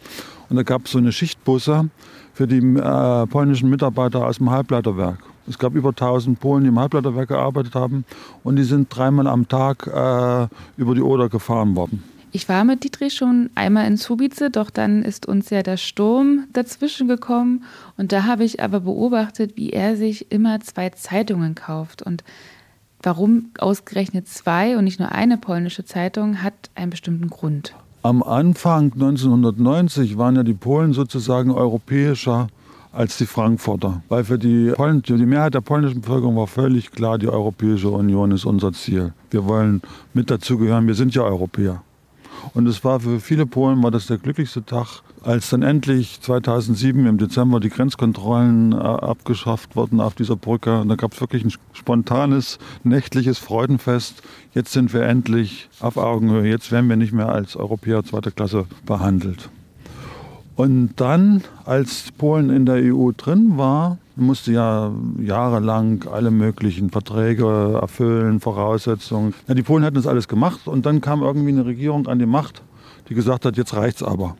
Und 0.49 0.55
da 0.55 0.63
gab 0.63 0.85
es 0.85 0.91
so 0.91 0.97
eine 0.97 1.11
Schichtbusse 1.11 1.89
für 2.33 2.47
die 2.47 2.57
äh, 2.57 3.27
polnischen 3.27 3.69
Mitarbeiter 3.69 4.25
aus 4.25 4.37
dem 4.37 4.49
Halbleiterwerk. 4.49 5.19
Es 5.47 5.57
gab 5.57 5.75
über 5.75 5.89
1000 5.89 6.39
Polen, 6.39 6.63
die 6.63 6.69
im 6.69 6.79
Halbleiterwerk 6.79 7.29
gearbeitet 7.29 7.75
haben. 7.75 8.05
Und 8.43 8.55
die 8.55 8.63
sind 8.63 8.95
dreimal 8.95 9.27
am 9.27 9.47
Tag 9.47 9.87
äh, 9.87 10.47
über 10.77 10.95
die 10.95 11.01
Oder 11.01 11.29
gefahren 11.29 11.75
worden. 11.75 12.03
Ich 12.31 12.47
war 12.47 12.63
mit 12.63 12.83
Dietrich 12.83 13.15
schon 13.15 13.49
einmal 13.55 13.87
in 13.87 13.97
Subice, 13.97 14.51
doch 14.51 14.69
dann 14.69 15.01
ist 15.01 15.25
uns 15.25 15.49
ja 15.49 15.63
der 15.63 15.77
Sturm 15.77 16.45
dazwischen 16.53 17.07
gekommen. 17.07 17.63
Und 17.97 18.11
da 18.11 18.25
habe 18.25 18.43
ich 18.43 18.61
aber 18.61 18.81
beobachtet, 18.81 19.57
wie 19.57 19.71
er 19.71 19.97
sich 19.97 20.31
immer 20.31 20.59
zwei 20.59 20.91
Zeitungen 20.91 21.55
kauft. 21.55 22.03
Und 22.03 22.23
warum 23.01 23.49
ausgerechnet 23.57 24.27
zwei 24.27 24.77
und 24.77 24.83
nicht 24.83 24.99
nur 24.99 25.11
eine 25.11 25.37
polnische 25.37 25.85
Zeitung, 25.85 26.43
hat 26.43 26.69
einen 26.75 26.91
bestimmten 26.91 27.29
Grund. 27.29 27.73
Am 28.01 28.23
Anfang 28.23 28.93
1990 28.93 30.17
waren 30.17 30.37
ja 30.37 30.43
die 30.43 30.53
Polen 30.53 30.93
sozusagen 30.93 31.51
europäischer 31.51 32.47
als 32.93 33.17
die 33.17 33.25
Frankfurter. 33.25 34.01
Weil 34.07 34.23
für 34.23 34.39
die, 34.39 34.71
Polen, 34.71 35.01
die 35.01 35.13
Mehrheit 35.25 35.53
der 35.53 35.59
polnischen 35.59 35.99
Bevölkerung 35.99 36.37
war 36.37 36.47
völlig 36.47 36.91
klar, 36.91 37.17
die 37.17 37.27
Europäische 37.27 37.89
Union 37.89 38.31
ist 38.31 38.45
unser 38.45 38.71
Ziel. 38.71 39.13
Wir 39.31 39.45
wollen 39.45 39.81
mit 40.13 40.31
dazugehören, 40.31 40.87
wir 40.87 40.95
sind 40.95 41.13
ja 41.13 41.23
Europäer. 41.23 41.81
Und 42.53 42.67
es 42.67 42.83
war 42.83 42.99
für 42.99 43.19
viele 43.19 43.45
Polen 43.45 43.81
war 43.83 43.91
das 43.91 44.07
der 44.07 44.17
glücklichste 44.17 44.65
Tag, 44.65 45.01
als 45.23 45.49
dann 45.49 45.61
endlich 45.61 46.21
2007 46.21 47.05
im 47.05 47.17
Dezember 47.17 47.59
die 47.59 47.69
Grenzkontrollen 47.69 48.71
äh, 48.71 48.75
abgeschafft 48.75 49.75
wurden 49.75 49.99
auf 50.01 50.15
dieser 50.15 50.35
Brücke. 50.35 50.81
Und 50.81 50.89
da 50.89 50.95
gab 50.95 51.13
es 51.13 51.21
wirklich 51.21 51.43
ein 51.45 51.53
spontanes, 51.73 52.59
nächtliches 52.83 53.37
Freudenfest. 53.37 54.21
Jetzt 54.53 54.71
sind 54.71 54.93
wir 54.93 55.03
endlich 55.03 55.69
auf 55.79 55.97
Augenhöhe. 55.97 56.49
Jetzt 56.49 56.71
werden 56.71 56.89
wir 56.89 56.95
nicht 56.95 57.13
mehr 57.13 57.29
als 57.29 57.55
Europäer 57.55 58.03
zweiter 58.03 58.31
Klasse 58.31 58.65
behandelt. 58.85 59.49
Und 60.55 60.91
dann, 60.97 61.43
als 61.63 62.11
Polen 62.17 62.49
in 62.49 62.65
der 62.65 62.93
EU 62.93 63.11
drin 63.15 63.57
war, 63.57 63.97
musste 64.19 64.51
ja 64.51 64.91
jahrelang 65.19 66.05
alle 66.11 66.31
möglichen 66.31 66.89
Verträge 66.89 67.79
erfüllen, 67.81 68.39
Voraussetzungen. 68.39 69.33
Ja, 69.47 69.53
die 69.53 69.63
Polen 69.63 69.83
hatten 69.83 69.95
das 69.95 70.07
alles 70.07 70.27
gemacht 70.27 70.67
und 70.67 70.85
dann 70.85 71.01
kam 71.01 71.21
irgendwie 71.21 71.49
eine 71.49 71.65
Regierung 71.65 72.07
an 72.07 72.19
die 72.19 72.25
Macht, 72.25 72.61
die 73.09 73.15
gesagt 73.15 73.45
hat, 73.45 73.57
jetzt 73.57 73.75
reicht's 73.75 74.03
aber. 74.03 74.35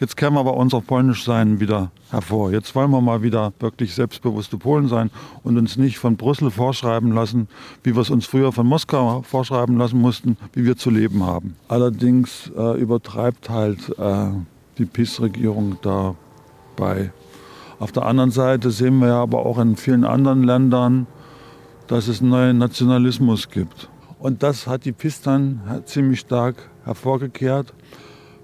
Jetzt 0.00 0.18
wir 0.18 0.40
aber 0.40 0.54
unser 0.56 0.80
Polnischsein 0.80 1.60
wieder 1.60 1.90
hervor. 2.10 2.52
Jetzt 2.52 2.74
wollen 2.74 2.90
wir 2.90 3.02
mal 3.02 3.22
wieder 3.22 3.52
wirklich 3.60 3.94
selbstbewusste 3.94 4.56
Polen 4.56 4.88
sein 4.88 5.10
und 5.42 5.58
uns 5.58 5.76
nicht 5.76 5.98
von 5.98 6.16
Brüssel 6.16 6.50
vorschreiben 6.50 7.12
lassen, 7.12 7.48
wie 7.82 7.94
wir 7.94 8.00
es 8.00 8.08
uns 8.08 8.24
früher 8.24 8.50
von 8.50 8.66
Moskau 8.66 9.20
vorschreiben 9.20 9.76
lassen 9.76 10.00
mussten, 10.00 10.38
wie 10.54 10.64
wir 10.64 10.78
zu 10.78 10.88
leben 10.88 11.24
haben. 11.24 11.54
Allerdings 11.68 12.50
äh, 12.56 12.80
übertreibt 12.80 13.50
halt 13.50 13.90
äh, 13.98 14.30
die 14.78 14.86
PiS-Regierung 14.86 15.76
dabei. 15.82 17.12
Auf 17.80 17.92
der 17.92 18.04
anderen 18.04 18.30
Seite 18.30 18.70
sehen 18.70 18.98
wir 18.98 19.08
ja 19.08 19.22
aber 19.22 19.46
auch 19.46 19.58
in 19.58 19.74
vielen 19.74 20.04
anderen 20.04 20.42
Ländern, 20.42 21.06
dass 21.86 22.08
es 22.08 22.20
einen 22.20 22.28
neuen 22.28 22.58
Nationalismus 22.58 23.48
gibt. 23.48 23.88
Und 24.18 24.42
das 24.42 24.66
hat 24.66 24.84
die 24.84 24.92
PiS 24.92 25.22
ziemlich 25.86 26.20
stark 26.20 26.68
hervorgekehrt, 26.84 27.72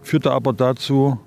führte 0.00 0.32
aber 0.32 0.54
dazu, 0.54 1.18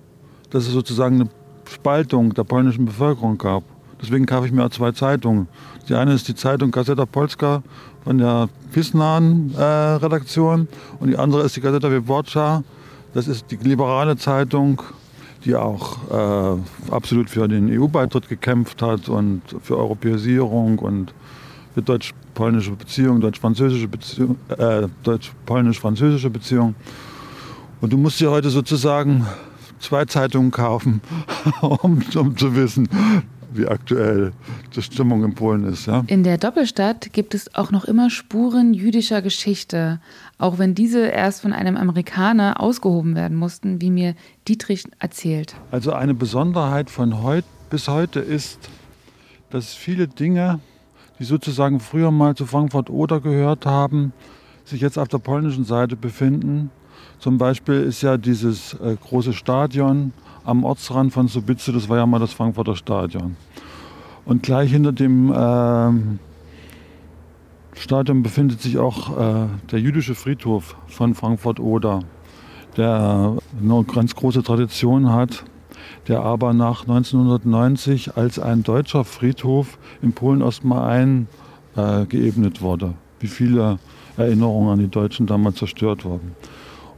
dass 0.49 0.65
es 0.65 0.73
sozusagen 0.73 1.21
eine 1.21 1.29
Spaltung 1.71 2.33
der 2.33 2.45
polnischen 2.45 2.85
Bevölkerung 2.85 3.37
gab. 3.37 3.63
Deswegen 4.01 4.25
kaufe 4.25 4.47
ich 4.47 4.51
mir 4.51 4.65
auch 4.65 4.71
zwei 4.71 4.91
Zeitungen. 4.91 5.47
Die 5.87 5.93
eine 5.93 6.13
ist 6.13 6.27
die 6.27 6.33
Zeitung 6.33 6.71
Gazeta 6.71 7.05
Polska 7.05 7.61
von 8.03 8.17
der 8.17 8.49
PiS-nahen 8.71 9.53
äh, 9.55 9.63
Redaktion 9.63 10.67
und 10.99 11.09
die 11.09 11.17
andere 11.17 11.43
ist 11.43 11.55
die 11.55 11.61
Gazeta 11.61 11.91
Wyborcza. 11.91 12.63
Das 13.13 13.27
ist 13.27 13.51
die 13.51 13.57
liberale 13.57 14.17
Zeitung, 14.17 14.81
die 15.45 15.55
auch 15.55 15.97
äh, 16.09 16.91
absolut 16.91 17.29
für 17.29 17.47
den 17.47 17.69
EU-Beitritt 17.69 18.27
gekämpft 18.27 18.81
hat 18.81 19.09
und 19.09 19.41
für 19.63 19.77
Europäisierung 19.77 20.79
und 20.79 21.13
für 21.73 21.81
deutsch-polnische 21.81 22.71
Beziehungen, 22.71 23.21
deutsch-französische 23.21 23.87
Beziehungen, 23.87 24.37
äh, 24.49 24.87
deutsch-polnisch-französische 25.03 26.29
Beziehungen. 26.29 26.75
Und 27.81 27.93
du 27.93 27.97
musst 27.97 28.19
dir 28.19 28.31
heute 28.31 28.49
sozusagen 28.49 29.25
zwei 29.79 30.05
Zeitungen 30.05 30.51
kaufen, 30.51 31.01
um, 31.61 32.01
um 32.15 32.37
zu 32.37 32.55
wissen, 32.55 32.89
wie 33.51 33.67
aktuell 33.67 34.31
die 34.75 34.81
Stimmung 34.81 35.23
in 35.23 35.33
Polen 35.33 35.65
ist. 35.65 35.87
Ja? 35.87 36.03
In 36.07 36.23
der 36.23 36.37
Doppelstadt 36.37 37.13
gibt 37.13 37.33
es 37.33 37.53
auch 37.55 37.71
noch 37.71 37.85
immer 37.85 38.09
Spuren 38.09 38.73
jüdischer 38.73 39.21
Geschichte, 39.21 39.99
auch 40.37 40.57
wenn 40.57 40.75
diese 40.75 41.07
erst 41.07 41.41
von 41.41 41.53
einem 41.53 41.77
Amerikaner 41.77 42.59
ausgehoben 42.59 43.15
werden 43.15 43.37
mussten, 43.37 43.81
wie 43.81 43.91
mir 43.91 44.15
Dietrich 44.47 44.83
erzählt. 44.99 45.55
Also 45.71 45.93
eine 45.93 46.13
Besonderheit 46.13 46.89
von 46.89 47.21
heute 47.23 47.47
bis 47.69 47.87
heute 47.87 48.19
ist, 48.19 48.57
dass 49.51 49.73
viele 49.73 50.07
Dinge, 50.07 50.59
die 51.19 51.23
sozusagen 51.23 51.79
früher 51.79 52.09
mal 52.09 52.35
zu 52.35 52.47
Frankfurt-Oder 52.47 53.19
gehört 53.19 53.65
haben, 53.65 54.13
sich 54.65 54.81
jetzt 54.81 54.97
auf 54.97 55.07
der 55.07 55.19
polnischen 55.19 55.65
Seite 55.65 55.95
befinden 55.95 56.71
zum 57.19 57.37
Beispiel 57.37 57.75
ist 57.83 58.01
ja 58.01 58.17
dieses 58.17 58.73
äh, 58.75 58.95
große 58.95 59.33
Stadion 59.33 60.13
am 60.49 60.63
Ortsrand 60.63 61.13
von 61.13 61.27
Subice, 61.27 61.71
das 61.73 61.87
war 61.89 61.97
ja 61.97 62.05
mal 62.05 62.19
das 62.19 62.33
Frankfurter 62.33 62.75
Stadion. 62.75 63.35
Und 64.25 64.43
gleich 64.43 64.71
hinter 64.71 64.91
dem 64.91 65.31
äh, 65.31 65.91
Stadion 67.79 68.23
befindet 68.23 68.61
sich 68.61 68.77
auch 68.77 69.17
äh, 69.17 69.47
der 69.71 69.79
jüdische 69.79 70.15
Friedhof 70.15 70.75
von 70.87 71.15
Frankfurt-Oder, 71.15 72.01
der 72.77 73.37
eine 73.61 73.83
ganz 73.83 74.15
große 74.15 74.43
Tradition 74.43 75.11
hat, 75.11 75.45
der 76.07 76.21
aber 76.21 76.53
nach 76.53 76.81
1990 76.81 78.17
als 78.17 78.39
ein 78.39 78.63
deutscher 78.63 79.05
Friedhof 79.05 79.77
in 80.01 80.13
Polen 80.13 80.41
erstmal 80.41 81.23
eingeebnet 81.75 82.61
wurde. 82.61 82.95
Wie 83.19 83.27
viele 83.27 83.79
Erinnerungen 84.17 84.69
an 84.69 84.79
die 84.79 84.89
Deutschen 84.89 85.27
damals 85.27 85.57
zerstört 85.57 86.05
wurden. 86.05 86.35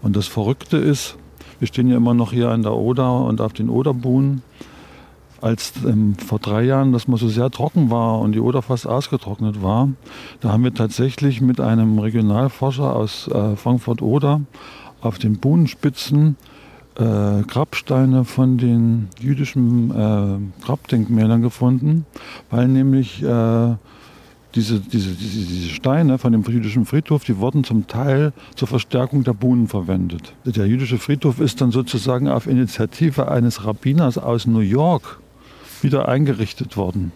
Und 0.02 0.16
das 0.16 0.28
Verrückte 0.28 0.78
ist, 0.78 1.18
wir 1.62 1.68
stehen 1.68 1.90
ja 1.90 1.98
immer 1.98 2.16
noch 2.16 2.34
hier 2.34 2.50
an 2.50 2.64
der 2.64 2.74
Oder 2.74 3.22
und 3.22 3.40
auf 3.40 3.54
den 3.54 3.70
Oderbuhnen. 3.70 4.42
Als 5.42 5.74
ähm, 5.86 6.16
vor 6.16 6.40
drei 6.40 6.64
Jahren 6.64 6.92
das 6.92 7.08
mal 7.08 7.18
so 7.18 7.28
sehr 7.28 7.52
trocken 7.52 7.92
war 7.92 8.20
und 8.20 8.32
die 8.32 8.40
Oder 8.40 8.64
fast 8.64 8.88
ausgetrocknet 8.88 9.62
war, 9.62 9.90
da 10.40 10.52
haben 10.52 10.64
wir 10.64 10.74
tatsächlich 10.74 11.40
mit 11.40 11.62
einem 11.62 12.00
Regionalforscher 12.00 12.96
aus 12.96 13.28
äh, 13.28 13.56
Frankfurt-Oder 13.56 14.42
auf 15.02 15.20
den 15.20 15.38
Buhnenspitzen 15.38 16.36
äh, 16.96 17.44
Grabsteine 17.44 18.26
von 18.26 18.58
den 18.58 19.10
jüdischen 19.20 19.92
äh, 19.92 20.66
Grabdenkmälern 20.66 21.44
gefunden, 21.44 22.08
weil 22.50 22.68
nämlich 22.68 23.22
äh, 23.22 23.76
diese, 24.56 24.80
diese, 24.80 25.12
diese, 25.12 25.46
diese 25.46 25.70
Steine 25.70 26.18
von 26.18 26.34
dem 26.34 26.44
jüdischen 26.44 26.86
Friedhof, 26.86 27.24
die 27.24 27.38
wurden 27.38 27.64
zum 27.64 27.88
Teil 27.88 28.34
zur 28.56 28.68
Verstärkung 28.68 29.24
der 29.24 29.34
Buhnen 29.34 29.68
verwendet. 29.68 30.34
Der 30.46 30.66
jüdische 30.66 30.98
Friedhof 30.98 31.40
ist 31.40 31.62
dann 31.62 31.72
sozusagen 31.72 32.28
auf 32.28 32.48
Initiative 32.48 33.32
eines 33.32 33.66
Rabbiners 33.66 34.18
aus 34.18 34.46
New 34.48 34.60
York 34.60 35.20
wieder 35.82 36.10
eingerichtet 36.10 36.78
worden. 36.78 37.12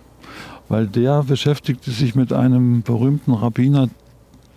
Weil 0.70 0.88
der 0.88 1.24
beschäftigte 1.24 1.92
sich 1.92 2.16
mit 2.16 2.34
einem 2.34 2.82
berühmten 2.82 3.34
Rabbiner 3.34 3.90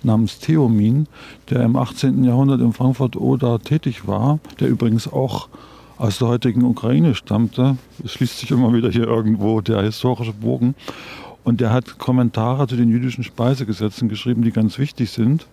namens 0.02 0.38
Theomin, 0.38 1.06
der 1.50 1.62
im 1.62 1.76
18. 1.76 2.24
Jahrhundert 2.24 2.60
in 2.60 2.72
Frankfurt-Oder 2.72 3.58
tätig 3.58 4.06
war, 4.06 4.38
der 4.60 4.68
übrigens 4.68 5.12
auch 5.12 5.48
aus 5.98 6.18
der 6.18 6.28
heutigen 6.28 6.64
Ukraine 6.64 7.14
stammte. 7.14 7.76
Es 8.04 8.12
schließt 8.12 8.38
sich 8.38 8.50
immer 8.52 8.72
wieder 8.72 8.90
hier 8.90 9.06
irgendwo 9.06 9.60
der 9.60 9.82
historische 9.82 10.32
Bogen. 10.32 10.74
Und 11.44 11.60
der 11.60 11.72
hat 11.72 11.98
Kommentare 11.98 12.66
zu 12.66 12.76
den 12.76 12.90
jüdischen 12.90 13.24
Speisegesetzen 13.24 14.08
geschrieben, 14.08 14.42
die 14.42 14.50
ganz 14.50 14.78
wichtig 14.78 15.10
sind. 15.10 15.46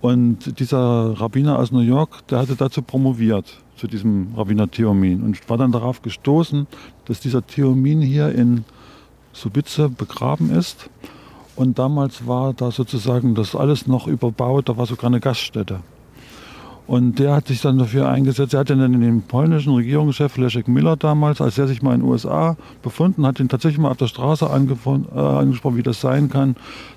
Und 0.00 0.58
dieser 0.58 1.20
Rabbiner 1.20 1.58
aus 1.58 1.72
New 1.72 1.80
York, 1.80 2.26
der 2.28 2.38
hatte 2.38 2.56
dazu 2.56 2.82
promoviert, 2.82 3.58
zu 3.76 3.86
diesem 3.86 4.34
Rabbiner 4.36 4.70
Theomin. 4.70 5.22
Und 5.22 5.48
war 5.48 5.58
dann 5.58 5.72
darauf 5.72 6.02
gestoßen, 6.02 6.66
dass 7.04 7.20
dieser 7.20 7.46
Theomin 7.46 8.00
hier 8.00 8.34
in 8.34 8.64
Subice 9.32 9.90
begraben 9.96 10.50
ist. 10.50 10.88
Und 11.54 11.78
damals 11.78 12.26
war 12.26 12.54
da 12.54 12.70
sozusagen 12.70 13.34
das 13.34 13.54
alles 13.54 13.86
noch 13.86 14.06
überbaut, 14.06 14.68
da 14.68 14.76
war 14.76 14.86
sogar 14.86 15.10
eine 15.10 15.20
Gaststätte. 15.20 15.80
Und 16.90 17.20
der 17.20 17.36
hat 17.36 17.46
sich 17.46 17.60
dann 17.60 17.78
dafür 17.78 18.08
eingesetzt. 18.08 18.52
Er 18.52 18.58
hat 18.58 18.70
dann 18.70 19.00
den 19.00 19.22
polnischen 19.22 19.72
Regierungschef 19.72 20.36
Leszek 20.36 20.66
Miller 20.66 20.96
damals, 20.96 21.40
als 21.40 21.56
er 21.56 21.68
sich 21.68 21.82
mal 21.82 21.94
in 21.94 22.00
den 22.00 22.08
USA 22.08 22.56
befunden 22.82 23.24
hat, 23.24 23.38
ihn 23.38 23.48
tatsächlich 23.48 23.78
mal 23.78 23.92
auf 23.92 23.96
der 23.96 24.08
Straße 24.08 24.44
äh, 24.44 25.18
angesprochen, 25.20 25.76
wie 25.76 25.84
das 25.84 26.00
sein 26.00 26.30
kann, 26.30 26.56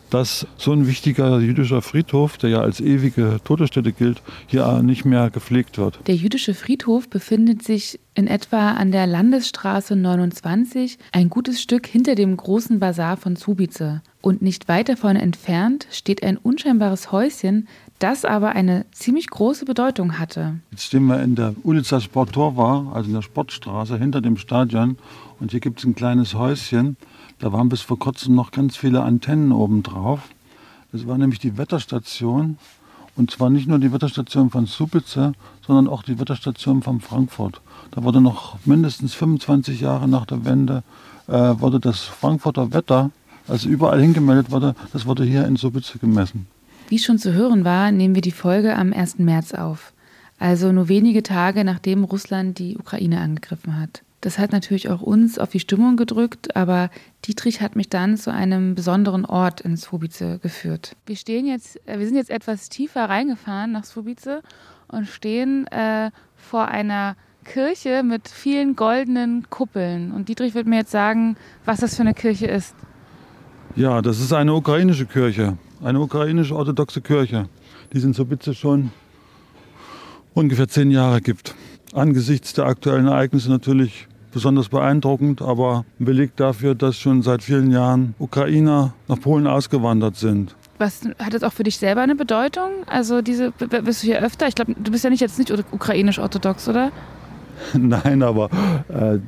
dass 0.09 0.47
so 0.57 0.71
ein 0.71 0.87
wichtiger 0.87 1.39
jüdischer 1.39 1.83
Friedhof, 1.83 2.37
der 2.37 2.49
ja 2.49 2.61
als 2.61 2.79
ewige 2.79 3.37
Todesstätte 3.43 3.91
gilt, 3.93 4.23
hier 4.47 4.81
nicht 4.81 5.05
mehr 5.05 5.29
gepflegt 5.29 5.77
wird. 5.77 5.99
Der 6.07 6.15
jüdische 6.15 6.55
Friedhof 6.55 7.07
befindet 7.07 7.61
sich 7.61 7.99
in 8.15 8.27
etwa 8.27 8.71
an 8.71 8.91
der 8.91 9.07
Landesstraße 9.07 9.95
29, 9.95 10.99
ein 11.11 11.29
gutes 11.29 11.61
Stück 11.61 11.87
hinter 11.87 12.15
dem 12.15 12.37
großen 12.37 12.79
Bazar 12.79 13.17
von 13.17 13.35
Subice. 13.35 14.01
Und 14.21 14.41
nicht 14.41 14.67
weit 14.67 14.87
davon 14.87 15.15
entfernt 15.15 15.87
steht 15.91 16.23
ein 16.23 16.37
unscheinbares 16.37 17.11
Häuschen, 17.11 17.67
das 17.99 18.25
aber 18.25 18.49
eine 18.49 18.85
ziemlich 18.91 19.29
große 19.29 19.65
Bedeutung 19.65 20.19
hatte. 20.19 20.59
Jetzt 20.71 20.85
stehen 20.85 21.05
wir 21.05 21.21
in 21.21 21.35
der 21.35 21.55
Ulica 21.63 21.99
Sportowa, 21.99 22.91
also 22.93 23.07
in 23.07 23.13
der 23.13 23.21
Sportstraße 23.21 23.97
hinter 23.97 24.21
dem 24.21 24.37
Stadion. 24.37 24.97
Und 25.39 25.51
hier 25.51 25.59
gibt 25.59 25.79
es 25.79 25.85
ein 25.85 25.95
kleines 25.95 26.33
Häuschen. 26.33 26.97
Da 27.39 27.51
waren 27.53 27.69
bis 27.69 27.81
vor 27.81 27.99
kurzem 27.99 28.35
noch 28.35 28.51
ganz 28.51 28.75
viele 28.75 29.01
Antennen 29.01 29.51
oben 29.51 29.83
drauf. 29.83 30.21
Das 30.91 31.07
war 31.07 31.17
nämlich 31.17 31.39
die 31.39 31.57
Wetterstation. 31.57 32.57
Und 33.15 33.31
zwar 33.31 33.49
nicht 33.49 33.67
nur 33.67 33.79
die 33.79 33.93
Wetterstation 33.93 34.49
von 34.49 34.65
Subice, 34.65 35.33
sondern 35.65 35.87
auch 35.87 36.03
die 36.03 36.19
Wetterstation 36.19 36.81
von 36.81 36.99
Frankfurt. 36.99 37.61
Da 37.91 38.03
wurde 38.03 38.21
noch 38.21 38.57
mindestens 38.65 39.13
25 39.13 39.81
Jahre 39.81 40.07
nach 40.07 40.25
der 40.25 40.45
Wende 40.45 40.83
äh, 41.27 41.31
wurde 41.59 41.79
das 41.79 42.01
Frankfurter 42.01 42.73
Wetter, 42.73 43.11
also 43.47 43.69
überall 43.69 44.01
hingemeldet 44.01 44.51
wurde, 44.51 44.75
das 44.91 45.05
wurde 45.05 45.23
hier 45.23 45.45
in 45.45 45.55
Subice 45.55 45.97
gemessen. 45.99 46.47
Wie 46.89 46.99
schon 46.99 47.17
zu 47.17 47.33
hören 47.33 47.65
war, 47.65 47.91
nehmen 47.91 48.15
wir 48.15 48.21
die 48.21 48.31
Folge 48.31 48.75
am 48.75 48.93
1. 48.93 49.19
März 49.19 49.53
auf. 49.53 49.93
also 50.39 50.71
nur 50.71 50.89
wenige 50.89 51.23
Tage 51.23 51.63
nachdem 51.63 52.03
Russland 52.03 52.59
die 52.59 52.77
Ukraine 52.77 53.21
angegriffen 53.21 53.79
hat. 53.79 54.03
Das 54.21 54.39
hat 54.39 54.51
natürlich 54.53 54.89
auch 54.89 55.01
uns 55.01 55.37
auf 55.37 55.49
die 55.49 55.59
Stimmung 55.59 55.97
gedrückt, 55.97 56.55
aber 56.55 56.89
Dietrich 57.25 57.59
hat 57.59 57.75
mich 57.75 57.89
dann 57.89 58.15
zu 58.15 58.31
einem 58.31 58.73
besonderen 58.73 59.25
Ort 59.25 59.59
in 59.59 59.75
Swobice 59.75 60.39
geführt. 60.41 60.95
Wir 61.05 61.17
stehen 61.17 61.45
jetzt, 61.45 61.77
äh, 61.87 61.99
wir 61.99 62.05
sind 62.05 62.15
jetzt 62.15 62.29
etwas 62.29 62.69
tiefer 62.69 63.09
reingefahren 63.09 63.73
nach 63.73 63.83
Swobice 63.83 64.41
und 64.87 65.07
stehen 65.07 65.67
äh, 65.67 66.09
vor 66.37 66.69
einer 66.69 67.17
Kirche 67.43 68.03
mit 68.03 68.29
vielen 68.29 68.77
goldenen 68.77 69.49
Kuppeln. 69.49 70.13
Und 70.13 70.29
Dietrich 70.29 70.55
wird 70.55 70.67
mir 70.67 70.77
jetzt 70.77 70.91
sagen, 70.91 71.35
was 71.65 71.81
das 71.81 71.95
für 71.95 72.03
eine 72.03 72.13
Kirche 72.13 72.47
ist. 72.47 72.75
Ja, 73.75 74.01
das 74.01 74.21
ist 74.21 74.31
eine 74.31 74.53
ukrainische 74.53 75.05
Kirche, 75.05 75.57
eine 75.83 75.99
ukrainische 75.99 76.55
orthodoxe 76.55 77.01
Kirche, 77.01 77.47
die 77.91 77.97
es 77.97 78.03
in 78.03 78.13
Sobice 78.13 78.55
schon 78.55 78.91
ungefähr 80.33 80.67
zehn 80.67 80.91
Jahre 80.91 81.21
gibt. 81.21 81.55
Angesichts 81.93 82.53
der 82.53 82.65
aktuellen 82.65 83.07
Ereignisse 83.07 83.49
natürlich 83.49 84.07
besonders 84.31 84.69
beeindruckend, 84.69 85.41
aber 85.41 85.85
ein 85.99 86.05
Beleg 86.05 86.35
dafür, 86.35 86.73
dass 86.73 86.97
schon 86.97 87.21
seit 87.21 87.43
vielen 87.43 87.69
Jahren 87.71 88.15
Ukrainer 88.17 88.93
nach 89.07 89.19
Polen 89.19 89.45
ausgewandert 89.45 90.15
sind. 90.15 90.55
Was 90.79 91.01
hat 91.19 91.33
das 91.33 91.43
auch 91.43 91.53
für 91.53 91.63
dich 91.63 91.77
selber 91.77 92.01
eine 92.01 92.15
Bedeutung? 92.15 92.69
Also 92.87 93.21
diese 93.21 93.51
bist 93.51 94.01
du 94.01 94.07
hier 94.07 94.23
öfter? 94.23 94.47
Ich 94.47 94.55
glaube, 94.55 94.73
du 94.73 94.91
bist 94.91 95.03
ja 95.03 95.11
nicht 95.11 95.19
jetzt 95.19 95.37
nicht 95.37 95.51
ukrainisch-orthodox, 95.51 96.67
oder? 96.67 96.91
Nein, 97.73 98.23
aber 98.23 98.49
äh, 98.89 99.19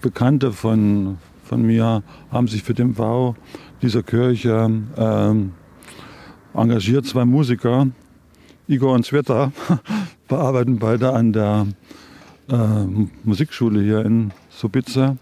Bekannte 0.00 0.52
von, 0.52 1.18
von 1.42 1.62
mir 1.62 2.04
haben 2.30 2.46
sich 2.46 2.62
für 2.62 2.74
den 2.74 2.94
Bau 2.94 3.34
dieser 3.82 4.04
Kirche 4.04 4.70
äh, 4.96 5.61
engagiert. 6.54 7.06
Zwei 7.06 7.24
Musiker, 7.24 7.88
Igor 8.68 8.94
und 8.94 9.06
Sveta, 9.06 9.52
bearbeiten 10.28 10.78
beide 10.78 11.12
an 11.12 11.32
der 11.32 11.66
äh, 12.48 12.84
Musikschule 13.24 13.82
hier 13.82 14.04
in 14.04 14.32
Subice, 14.50 15.16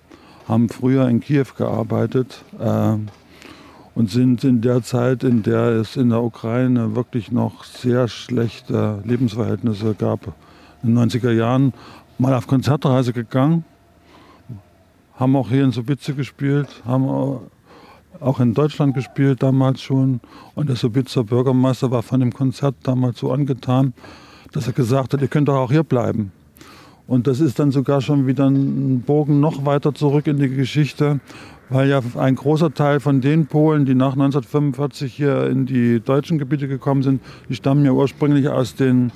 haben 0.48 0.68
früher 0.68 1.08
in 1.08 1.20
Kiew 1.20 1.46
gearbeitet 1.56 2.44
äh, 2.58 2.96
und 3.94 4.10
sind 4.10 4.44
in 4.44 4.60
der 4.60 4.82
Zeit, 4.82 5.24
in 5.24 5.42
der 5.42 5.80
es 5.80 5.96
in 5.96 6.10
der 6.10 6.22
Ukraine 6.22 6.94
wirklich 6.96 7.30
noch 7.30 7.64
sehr 7.64 8.08
schlechte 8.08 9.02
Lebensverhältnisse 9.04 9.94
gab, 9.94 10.34
in 10.82 10.94
den 10.94 11.10
90er 11.10 11.32
Jahren 11.32 11.72
mal 12.18 12.34
auf 12.34 12.46
Konzertreise 12.46 13.12
gegangen, 13.12 13.64
haben 15.16 15.36
auch 15.36 15.50
hier 15.50 15.64
in 15.64 15.72
Subice 15.72 16.14
gespielt, 16.16 16.68
haben 16.86 17.40
auch 18.20 18.40
in 18.40 18.54
Deutschland 18.54 18.94
gespielt 18.94 19.42
damals 19.42 19.80
schon. 19.80 20.20
Und 20.54 20.68
der 20.68 20.76
Subizer 20.76 21.24
Bürgermeister 21.24 21.90
war 21.90 22.02
von 22.02 22.20
dem 22.20 22.32
Konzert 22.32 22.76
damals 22.82 23.18
so 23.18 23.32
angetan, 23.32 23.94
dass 24.52 24.66
er 24.66 24.72
gesagt 24.72 25.12
hat, 25.12 25.20
ihr 25.20 25.28
könnt 25.28 25.48
doch 25.48 25.56
auch 25.56 25.70
hier 25.70 25.82
bleiben. 25.82 26.32
Und 27.06 27.26
das 27.26 27.40
ist 27.40 27.58
dann 27.58 27.72
sogar 27.72 28.00
schon 28.00 28.26
wieder 28.28 28.48
ein 28.48 29.00
Bogen 29.00 29.40
noch 29.40 29.66
weiter 29.66 29.92
zurück 29.94 30.28
in 30.28 30.38
die 30.38 30.48
Geschichte, 30.48 31.18
weil 31.68 31.88
ja 31.88 32.00
ein 32.16 32.36
großer 32.36 32.72
Teil 32.72 33.00
von 33.00 33.20
den 33.20 33.46
Polen, 33.46 33.84
die 33.84 33.96
nach 33.96 34.12
1945 34.12 35.12
hier 35.12 35.46
in 35.48 35.66
die 35.66 36.00
deutschen 36.00 36.38
Gebiete 36.38 36.68
gekommen 36.68 37.02
sind, 37.02 37.20
die 37.48 37.54
stammen 37.54 37.84
ja 37.84 37.92
ursprünglich 37.92 38.48
aus 38.48 38.76
den 38.76 39.10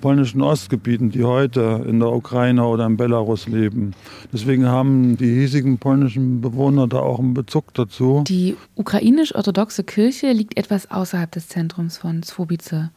polnischen 0.00 0.42
Ostgebieten, 0.42 1.10
die 1.10 1.24
heute 1.24 1.84
in 1.88 2.00
der 2.00 2.12
Ukraine 2.12 2.64
oder 2.64 2.86
in 2.86 2.96
Belarus 2.96 3.48
leben. 3.48 3.94
Deswegen 4.32 4.66
haben 4.66 5.16
die 5.16 5.32
hiesigen 5.32 5.78
polnischen 5.78 6.40
Bewohner 6.40 6.86
da 6.86 6.98
auch 6.98 7.18
einen 7.18 7.34
Bezug 7.34 7.74
dazu. 7.74 8.24
Die 8.26 8.56
ukrainisch-orthodoxe 8.74 9.84
Kirche 9.84 10.32
liegt 10.32 10.56
etwas 10.56 10.90
außerhalb 10.90 11.30
des 11.30 11.48
Zentrums 11.48 11.98
von 11.98 12.22
Swobice. 12.22 12.90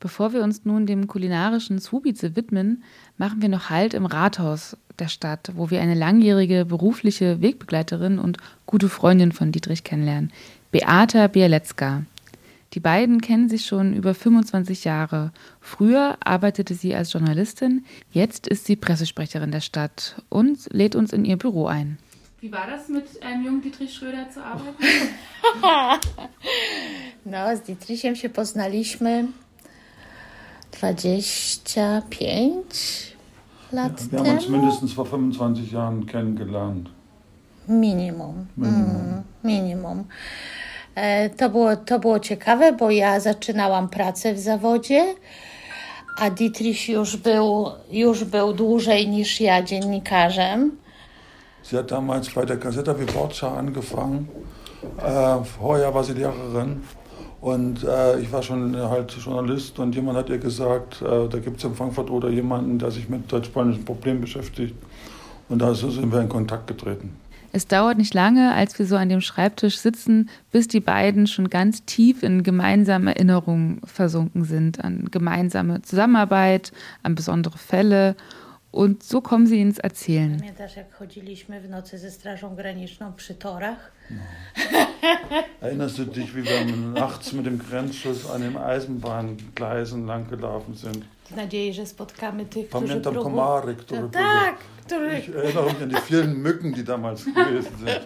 Bevor 0.00 0.32
wir 0.32 0.42
uns 0.42 0.64
nun 0.64 0.86
dem 0.86 1.06
kulinarischen 1.06 1.78
Subice 1.78 2.34
widmen, 2.34 2.82
machen 3.18 3.42
wir 3.42 3.50
noch 3.50 3.68
Halt 3.68 3.92
im 3.92 4.06
Rathaus 4.06 4.76
der 4.98 5.08
Stadt, 5.08 5.52
wo 5.56 5.70
wir 5.70 5.82
eine 5.82 5.94
langjährige 5.94 6.64
berufliche 6.64 7.42
Wegbegleiterin 7.42 8.18
und 8.18 8.38
gute 8.64 8.88
Freundin 8.88 9.32
von 9.32 9.52
Dietrich 9.52 9.84
kennenlernen, 9.84 10.32
Beata 10.70 11.26
Bialecka. 11.26 12.02
Die 12.72 12.80
beiden 12.80 13.20
kennen 13.20 13.48
sich 13.48 13.66
schon 13.66 13.94
über 13.94 14.14
25 14.14 14.84
Jahre. 14.84 15.32
Früher 15.60 16.16
arbeitete 16.24 16.74
sie 16.74 16.94
als 16.94 17.12
Journalistin, 17.12 17.84
jetzt 18.12 18.46
ist 18.46 18.66
sie 18.66 18.76
Pressesprecherin 18.76 19.50
der 19.50 19.60
Stadt 19.60 20.22
und 20.28 20.72
lädt 20.72 20.94
uns 20.94 21.12
in 21.12 21.24
ihr 21.24 21.36
Büro 21.36 21.66
ein. 21.66 21.98
Wie 22.40 22.52
war 22.52 22.66
das, 22.66 22.88
mit 22.88 23.22
einem 23.22 23.44
jungen 23.44 23.60
Dietrich 23.60 23.92
Schröder 23.92 24.30
zu 24.30 24.42
arbeiten? 24.42 24.82
no, 27.24 27.56
z 27.56 27.62
Dietrichem 27.62 28.16
się 28.16 28.30
poznaliśmy 28.30 29.28
25 30.72 33.16
lat 33.72 34.10
Wir 34.10 34.18
haben 34.18 34.30
uns 34.30 34.48
mindestens 34.48 34.92
vor 34.92 35.06
25 35.06 35.72
Jahren 35.72 36.06
kennengelernt. 36.06 36.90
Minimum. 37.66 38.48
Minimum. 38.56 39.24
Mm, 39.42 39.42
minimum. 39.42 40.04
E, 40.94 41.30
to, 41.30 41.50
było, 41.50 41.76
to 41.76 41.98
było 41.98 42.20
ciekawe, 42.20 42.72
bo 42.72 42.90
ja 42.90 43.20
zaczynałam 43.20 43.88
pracę 43.88 44.34
w 44.34 44.38
zawodzie, 44.38 45.14
a 46.18 46.30
Dietrich 46.30 46.88
już 46.88 47.16
był, 47.16 47.66
już 47.90 48.24
był 48.24 48.52
dłużej 48.52 49.08
niż 49.08 49.40
ja 49.40 49.62
dziennikarzem. 49.62 50.76
Sie 51.62 51.76
hat 51.76 51.86
damals 51.86 52.34
bei 52.34 52.46
der 52.46 52.58
Gazeta 52.58 52.94
Wyborcza 52.94 53.58
angefangen. 53.58 54.26
Äh, 54.98 55.44
vorher 55.60 55.94
war 55.94 56.04
sie 56.04 56.14
Lehrerin 56.14 56.80
Und 57.40 57.84
äh, 57.84 58.20
ich 58.20 58.30
war 58.32 58.42
schon 58.42 58.76
halt 58.76 59.12
Journalist 59.12 59.78
und 59.78 59.94
jemand 59.94 60.18
hat 60.18 60.28
ihr 60.28 60.38
gesagt, 60.38 61.00
äh, 61.00 61.26
da 61.28 61.38
gibt 61.38 61.56
es 61.58 61.64
in 61.64 61.74
Frankfurt 61.74 62.10
oder 62.10 62.28
jemanden, 62.28 62.78
der 62.78 62.90
sich 62.90 63.08
mit 63.08 63.32
deutsch-polnischen 63.32 63.84
Problemen 63.84 64.20
beschäftigt. 64.20 64.74
Und 65.48 65.60
da 65.60 65.74
sind 65.74 66.12
wir 66.12 66.20
in 66.20 66.28
Kontakt 66.28 66.66
getreten. 66.66 67.16
Es 67.52 67.66
dauert 67.66 67.98
nicht 67.98 68.14
lange, 68.14 68.54
als 68.54 68.78
wir 68.78 68.86
so 68.86 68.96
an 68.96 69.08
dem 69.08 69.20
Schreibtisch 69.20 69.78
sitzen, 69.78 70.30
bis 70.52 70.68
die 70.68 70.80
beiden 70.80 71.26
schon 71.26 71.50
ganz 71.50 71.84
tief 71.84 72.22
in 72.22 72.42
gemeinsame 72.42 73.14
Erinnerungen 73.14 73.80
versunken 73.84 74.44
sind, 74.44 74.84
an 74.84 75.08
gemeinsame 75.10 75.82
Zusammenarbeit, 75.82 76.72
an 77.02 77.14
besondere 77.14 77.58
Fälle 77.58 78.14
und 78.72 79.02
so 79.02 79.20
kommen 79.20 79.46
sie 79.46 79.60
ins 79.60 79.78
Erzählen. 79.78 80.36
Pamiętasz, 80.38 80.76
jak 80.76 80.94
chodziliśmy 80.94 81.60
w 81.60 81.68
nocy 81.68 81.98
ze 81.98 82.10
Strażą 82.10 82.54
Graniczną 82.56 83.12
przy 83.12 83.34
torach? 83.34 83.92
No. 84.10 84.16
Erinnerst 85.60 85.98
du 85.98 86.04
dich, 86.04 86.34
wie 86.34 86.42
wir 86.42 86.76
nachts 86.76 87.32
mit 87.32 87.46
dem 87.46 87.58
Grenzschutz 87.58 88.30
an 88.30 88.42
den 88.42 88.56
Eisenbahngleisen 88.56 90.06
langgelaufen 90.06 90.74
sind? 90.74 91.04
W 91.24 91.36
nadziei, 91.36 91.72
że 91.72 91.86
spotkamy 91.86 92.46
tych, 92.46 92.68
którzy 92.68 92.86
Pamiętam 92.86 93.14
komary, 93.14 93.74
które 93.74 94.08
Tak, 94.08 94.58
które... 94.58 94.79
Ich 94.92 95.34
erinnere 95.34 95.64
mich 95.64 95.82
an 95.82 95.88
die 95.88 95.96
vielen 95.96 96.42
Mücken, 96.42 96.72
die 96.72 96.84
damals 96.84 97.24
gewesen 97.24 97.76
sind. 97.78 98.00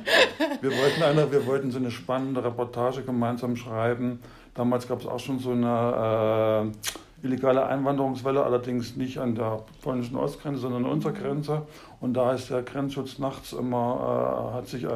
Wir 0.61 0.71
wollten, 0.71 1.03
eine, 1.03 1.31
wir 1.31 1.47
wollten 1.47 1.71
so 1.71 1.79
eine 1.79 1.91
spannende 1.91 2.45
Reportage 2.45 3.03
gemeinsam 3.03 3.57
schreiben. 3.57 4.21
Damals 4.55 4.87
gab 4.87 5.01
es 5.01 5.07
auch 5.07 5.21
schon 5.21 5.39
so 5.39 5.53
eine... 5.53 6.73
Äh, 6.73 6.89
illegale 7.25 7.67
Einwanderungswelle, 7.67 8.45
allerdings 8.45 8.97
nicht 8.97 9.19
an 9.19 9.35
der 9.35 9.63
polnischen 9.83 10.17
Ostgrenze, 10.17 10.61
sondern 10.61 10.85
an 10.85 10.91
unserer 10.91 11.13
Grenze. 11.13 11.63
Und 12.01 12.15
da 12.15 12.33
ist 12.35 12.51
der 12.51 12.63
Grenzschutz 12.63 13.19
nachts 13.19 13.53
immer, 13.55 14.51
äh, 14.53 14.57
hat 14.57 14.69
sich 14.69 14.85
äh, 14.85 14.89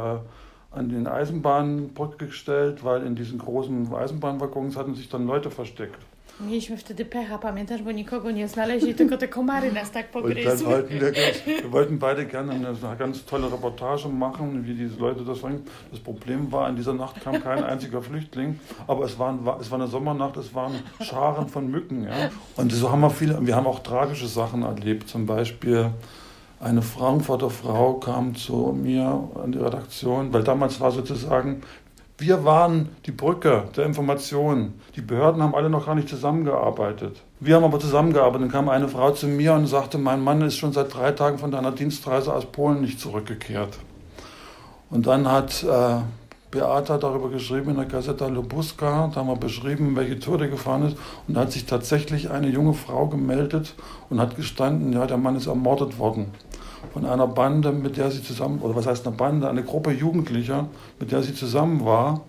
an 0.70 0.88
den 0.90 1.07
Eisenbahnbrücke 1.07 2.27
gestellt, 2.27 2.85
weil 2.85 3.05
in 3.05 3.16
diesen 3.16 3.38
großen 3.38 3.92
Eisenbahnwaggons 3.92 4.77
hatten 4.77 4.94
sich 4.94 5.09
dann 5.09 5.27
Leute 5.27 5.51
versteckt. 5.51 5.98
Mieliśmy 6.40 6.77
wtedy 6.77 7.05
pecha, 7.05 7.38
pamiętasz, 7.38 7.83
bo 7.83 7.92
nikogo 7.92 8.31
nie 8.31 8.48
znaleźli, 8.48 8.94
tylko 8.94 9.16
te 9.16 9.29
komary 9.29 9.72
nas 9.72 9.90
tak 9.90 10.11
pogryzły. 10.11 10.66
Wollten 10.66 10.98
wir, 10.98 11.12
wir, 11.12 11.70
wollten 11.70 11.98
beide 11.98 12.27
gerne 12.27 12.53
eine, 12.53 12.96
ganz 12.98 13.24
tolle 13.24 13.48
Reportage 13.51 14.09
machen, 14.09 14.62
wie 14.64 14.74
diese 14.74 14.98
Leute 15.01 15.24
das 15.24 15.42
waren. 15.42 15.62
Das 15.90 16.01
Problem 16.01 16.53
war, 16.53 16.70
in 16.70 16.77
dieser 16.77 16.94
Nacht 16.94 17.20
kam 17.24 17.42
kein 17.42 17.64
einziger 17.64 18.03
Flüchtling, 18.03 18.61
aber 18.87 19.05
es, 19.05 19.18
waren, 19.18 19.40
es 19.61 19.70
war 19.70 19.81
eine 19.81 19.88
Sommernacht, 19.88 20.37
es 20.37 20.55
waren 20.55 20.72
Scharen 21.01 21.48
von 21.48 21.70
Mücken. 21.70 22.05
Ja? 22.05 22.31
Und 22.57 22.72
so 22.72 22.92
haben 22.92 23.01
wir 23.01 23.11
viele, 23.11 23.46
wir 23.46 23.57
haben 23.57 23.66
auch 23.66 23.81
tragische 23.81 24.29
Sachen 24.29 24.62
erlebt, 24.62 25.09
zum 25.09 25.27
Beispiel 25.27 25.90
eine 26.61 26.83
Frankfurter 26.83 27.51
Frau 27.51 27.94
kam 27.94 28.35
zu 28.35 28.77
mir 28.77 29.29
an 29.42 29.53
die 29.53 29.59
Redaktion, 29.59 30.33
weil 30.33 30.42
damals 30.42 30.81
war 30.81 30.90
sozusagen 30.90 31.62
wir 32.18 32.44
waren 32.44 32.88
die 33.07 33.12
Brücke 33.12 33.64
der 33.76 33.87
Informationen. 33.87 34.81
Die 34.96 35.00
Behörden 35.00 35.40
haben 35.40 35.54
alle 35.54 35.70
noch 35.70 35.87
gar 35.87 35.94
nicht 35.94 36.09
zusammengearbeitet. 36.09 37.22
Wir 37.38 37.54
haben 37.54 37.64
aber 37.64 37.78
zusammengearbeitet. 37.78 38.42
Dann 38.42 38.50
kam 38.50 38.68
eine 38.68 38.88
Frau 38.88 39.12
zu 39.12 39.28
mir 39.28 39.54
und 39.54 39.68
sagte, 39.68 39.98
mein 39.98 40.20
Mann 40.20 40.42
ist 40.42 40.57
schon 40.57 40.72
seit 40.72 40.92
drei 40.92 41.12
Tagen 41.12 41.38
von 41.38 41.52
deiner 41.52 41.70
Dienstreise 41.70 42.35
aus 42.35 42.46
Polen 42.46 42.81
nicht 42.81 42.98
zurückgekehrt. 42.98 43.78
Und 44.90 45.07
dann 45.07 45.31
hat 45.31 45.62
äh, 45.62 46.00
Beata 46.50 46.98
darüber 46.98 47.31
geschrieben 47.31 47.70
in 47.70 47.76
der 47.76 47.85
Gazeta 47.85 48.26
Lubuska. 48.26 49.11
Da 49.14 49.20
haben 49.20 49.28
wir 49.28 49.37
beschrieben, 49.37 49.94
welche 49.94 50.18
Tour 50.18 50.38
der 50.38 50.48
gefahren 50.48 50.88
ist. 50.88 50.96
Und 51.28 51.35
da 51.35 51.42
hat 51.42 51.52
sich 51.52 51.66
tatsächlich 51.66 52.33
eine 52.33 52.48
junge 52.48 52.74
Frau 52.74 53.07
gemeldet 53.07 53.76
und 54.11 54.20
hat 54.20 54.35
gestanden, 54.35 54.92
ja, 54.92 55.07
der 55.07 55.18
Mann 55.18 55.37
ist 55.37 55.46
ermordet 55.46 56.00
worden 56.00 56.33
von 56.93 57.05
einer 57.05 57.27
Bande, 57.27 57.73
mit 57.73 57.97
der 57.97 58.11
sie 58.11 58.23
zusammen, 58.23 58.61
oder 58.61 58.75
was 58.75 58.87
heißt 58.87 59.07
eine 59.07 59.17
Bande, 59.17 59.49
eine 59.49 59.62
Gruppe 59.62 59.91
Jugendlicher, 59.91 60.67
mit 60.99 61.12
der 61.12 61.23
sie 61.23 61.35
zusammen 61.35 61.85
war. 61.85 62.23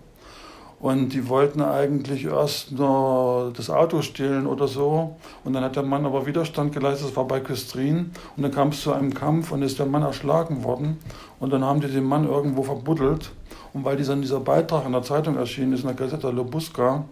Und 0.80 1.10
die 1.10 1.28
wollten 1.28 1.60
eigentlich 1.60 2.24
erst 2.24 2.72
nur 2.72 3.52
das 3.54 3.68
Auto 3.68 4.00
stehlen 4.00 4.46
oder 4.46 4.66
so. 4.66 5.16
Und 5.44 5.52
dann 5.52 5.62
hat 5.62 5.76
der 5.76 5.82
Mann 5.82 6.06
aber 6.06 6.24
Widerstand 6.24 6.72
geleistet, 6.72 7.08
das 7.08 7.16
war 7.16 7.26
bei 7.26 7.40
Küstrin. 7.40 8.12
Und 8.34 8.42
dann 8.42 8.50
kam 8.50 8.68
es 8.68 8.80
zu 8.80 8.92
einem 8.92 9.12
Kampf 9.12 9.52
und 9.52 9.60
ist 9.60 9.78
der 9.78 9.84
Mann 9.84 10.02
erschlagen 10.02 10.64
worden. 10.64 10.96
Und 11.38 11.52
dann 11.52 11.62
haben 11.62 11.82
die 11.82 11.88
den 11.88 12.04
Mann 12.04 12.26
irgendwo 12.26 12.62
verbuddelt. 12.62 13.30
Und 13.74 13.84
weil 13.84 13.98
dieser, 13.98 14.16
dieser 14.16 14.40
Beitrag 14.40 14.86
in 14.86 14.92
der 14.92 15.02
Zeitung 15.02 15.36
erschienen 15.36 15.74
ist, 15.74 15.82
in 15.82 15.88
der 15.88 15.96
Gazeta 15.96 16.30
Lobuska, 16.30 17.04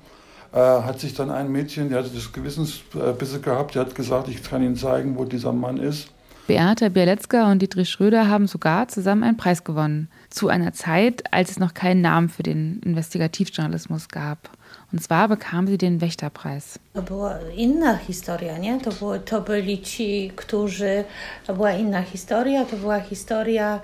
äh, 0.52 0.56
hat 0.58 0.98
sich 0.98 1.12
dann 1.12 1.30
ein 1.30 1.52
Mädchen, 1.52 1.90
die 1.90 1.94
hatte 1.94 2.08
das 2.08 2.32
Gewissensbisse 2.32 3.40
gehabt, 3.40 3.74
die 3.74 3.78
hat 3.80 3.94
gesagt, 3.94 4.28
ich 4.28 4.42
kann 4.42 4.62
Ihnen 4.62 4.76
zeigen, 4.76 5.18
wo 5.18 5.24
dieser 5.24 5.52
Mann 5.52 5.76
ist. 5.76 6.08
Beate 6.48 6.88
Bialetzka 6.88 7.52
und 7.52 7.60
Dietrich 7.60 7.90
Schröder 7.90 8.26
haben 8.26 8.46
sogar 8.46 8.88
zusammen 8.88 9.22
einen 9.22 9.36
Preis 9.36 9.64
gewonnen. 9.64 10.08
Zu 10.30 10.48
einer 10.48 10.72
Zeit, 10.72 11.22
als 11.30 11.50
es 11.50 11.58
noch 11.58 11.74
keinen 11.74 12.00
Namen 12.00 12.30
für 12.30 12.42
den 12.42 12.80
Investigativjournalismus 12.86 14.08
gab. 14.08 14.48
Und 14.90 15.02
zwar 15.02 15.28
bekamen 15.28 15.66
sie 15.66 15.76
den 15.76 16.00
Wächterpreis. 16.00 16.80
To 16.94 17.02
była 17.02 17.38
inna 17.54 17.96
historia, 17.96 18.56
nie? 18.56 18.80
To, 18.80 18.90
było, 18.90 19.18
to 19.18 19.40
byli 19.42 19.82
ci, 19.82 20.32
którzy... 20.36 21.04
To 21.46 21.54
była 21.54 21.72
inna 21.72 22.02
historia, 22.02 22.64
to 22.64 22.76
była 22.76 23.00
historia 23.00 23.80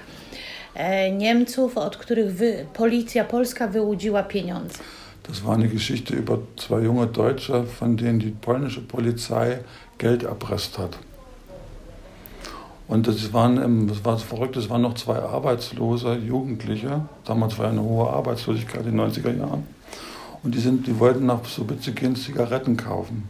e, 0.74 1.10
Niemców, 1.10 1.76
od 1.78 1.96
których 1.96 2.34
wy, 2.34 2.66
policja 2.72 3.24
polska 3.24 3.68
wyłudziła 3.68 4.22
pieniądze. 4.22 4.78
Das 5.28 5.40
war 5.40 5.54
eine 5.54 5.68
Geschichte 5.68 6.14
über 6.14 6.38
zwei 6.56 6.80
junge 6.80 7.06
Deutsche, 7.06 7.64
von 7.64 7.96
denen 7.96 8.18
die 8.18 8.32
polnische 8.32 8.80
Polizei 8.80 9.58
Geld 9.98 10.22
erpresst 10.22 10.78
hat. 10.78 10.98
Und 12.86 13.06
das 13.06 13.32
waren, 13.32 13.88
das 13.88 14.04
war 14.04 14.18
verrückt, 14.18 14.56
es 14.56 14.68
waren 14.68 14.82
noch 14.82 14.94
zwei 14.94 15.18
arbeitslose 15.18 16.16
Jugendliche. 16.16 17.02
Damals 17.24 17.58
war 17.58 17.68
eine 17.68 17.82
hohe 17.82 18.10
Arbeitslosigkeit 18.10 18.84
in 18.86 18.96
den 18.96 19.00
90er 19.00 19.36
Jahren. 19.36 19.64
Und 20.42 20.54
die, 20.54 20.60
sind, 20.60 20.86
die 20.86 20.98
wollten 20.98 21.24
nach 21.24 21.40
gehen 21.94 22.14
Zigaretten 22.14 22.76
kaufen. 22.76 23.28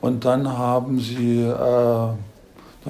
Und 0.00 0.24
dann 0.24 0.46
haben 0.46 1.00
sie, 1.00 1.40
äh, 1.40 1.52
da 1.52 2.16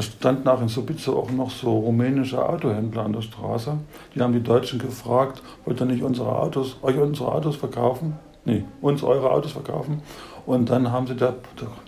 standen 0.00 0.48
auch 0.48 0.60
in 0.60 0.68
Subice 0.68 1.08
auch 1.08 1.30
noch 1.30 1.50
so 1.50 1.78
rumänische 1.78 2.46
Autohändler 2.46 3.04
an 3.04 3.14
der 3.14 3.22
Straße. 3.22 3.78
Die 4.14 4.20
haben 4.20 4.34
die 4.34 4.42
Deutschen 4.42 4.78
gefragt, 4.78 5.40
wollt 5.64 5.80
ihr 5.80 5.86
nicht 5.86 6.02
unsere 6.02 6.36
Autos, 6.38 6.76
euch 6.82 6.98
unsere 6.98 7.32
Autos 7.32 7.56
verkaufen? 7.56 8.18
Nee, 8.44 8.64
uns 8.82 9.02
eure 9.02 9.30
Autos 9.30 9.52
verkaufen. 9.52 10.02
Und 10.46 10.68
dann 10.68 10.92
haben 10.92 11.06
sie 11.06 11.14
der, 11.14 11.34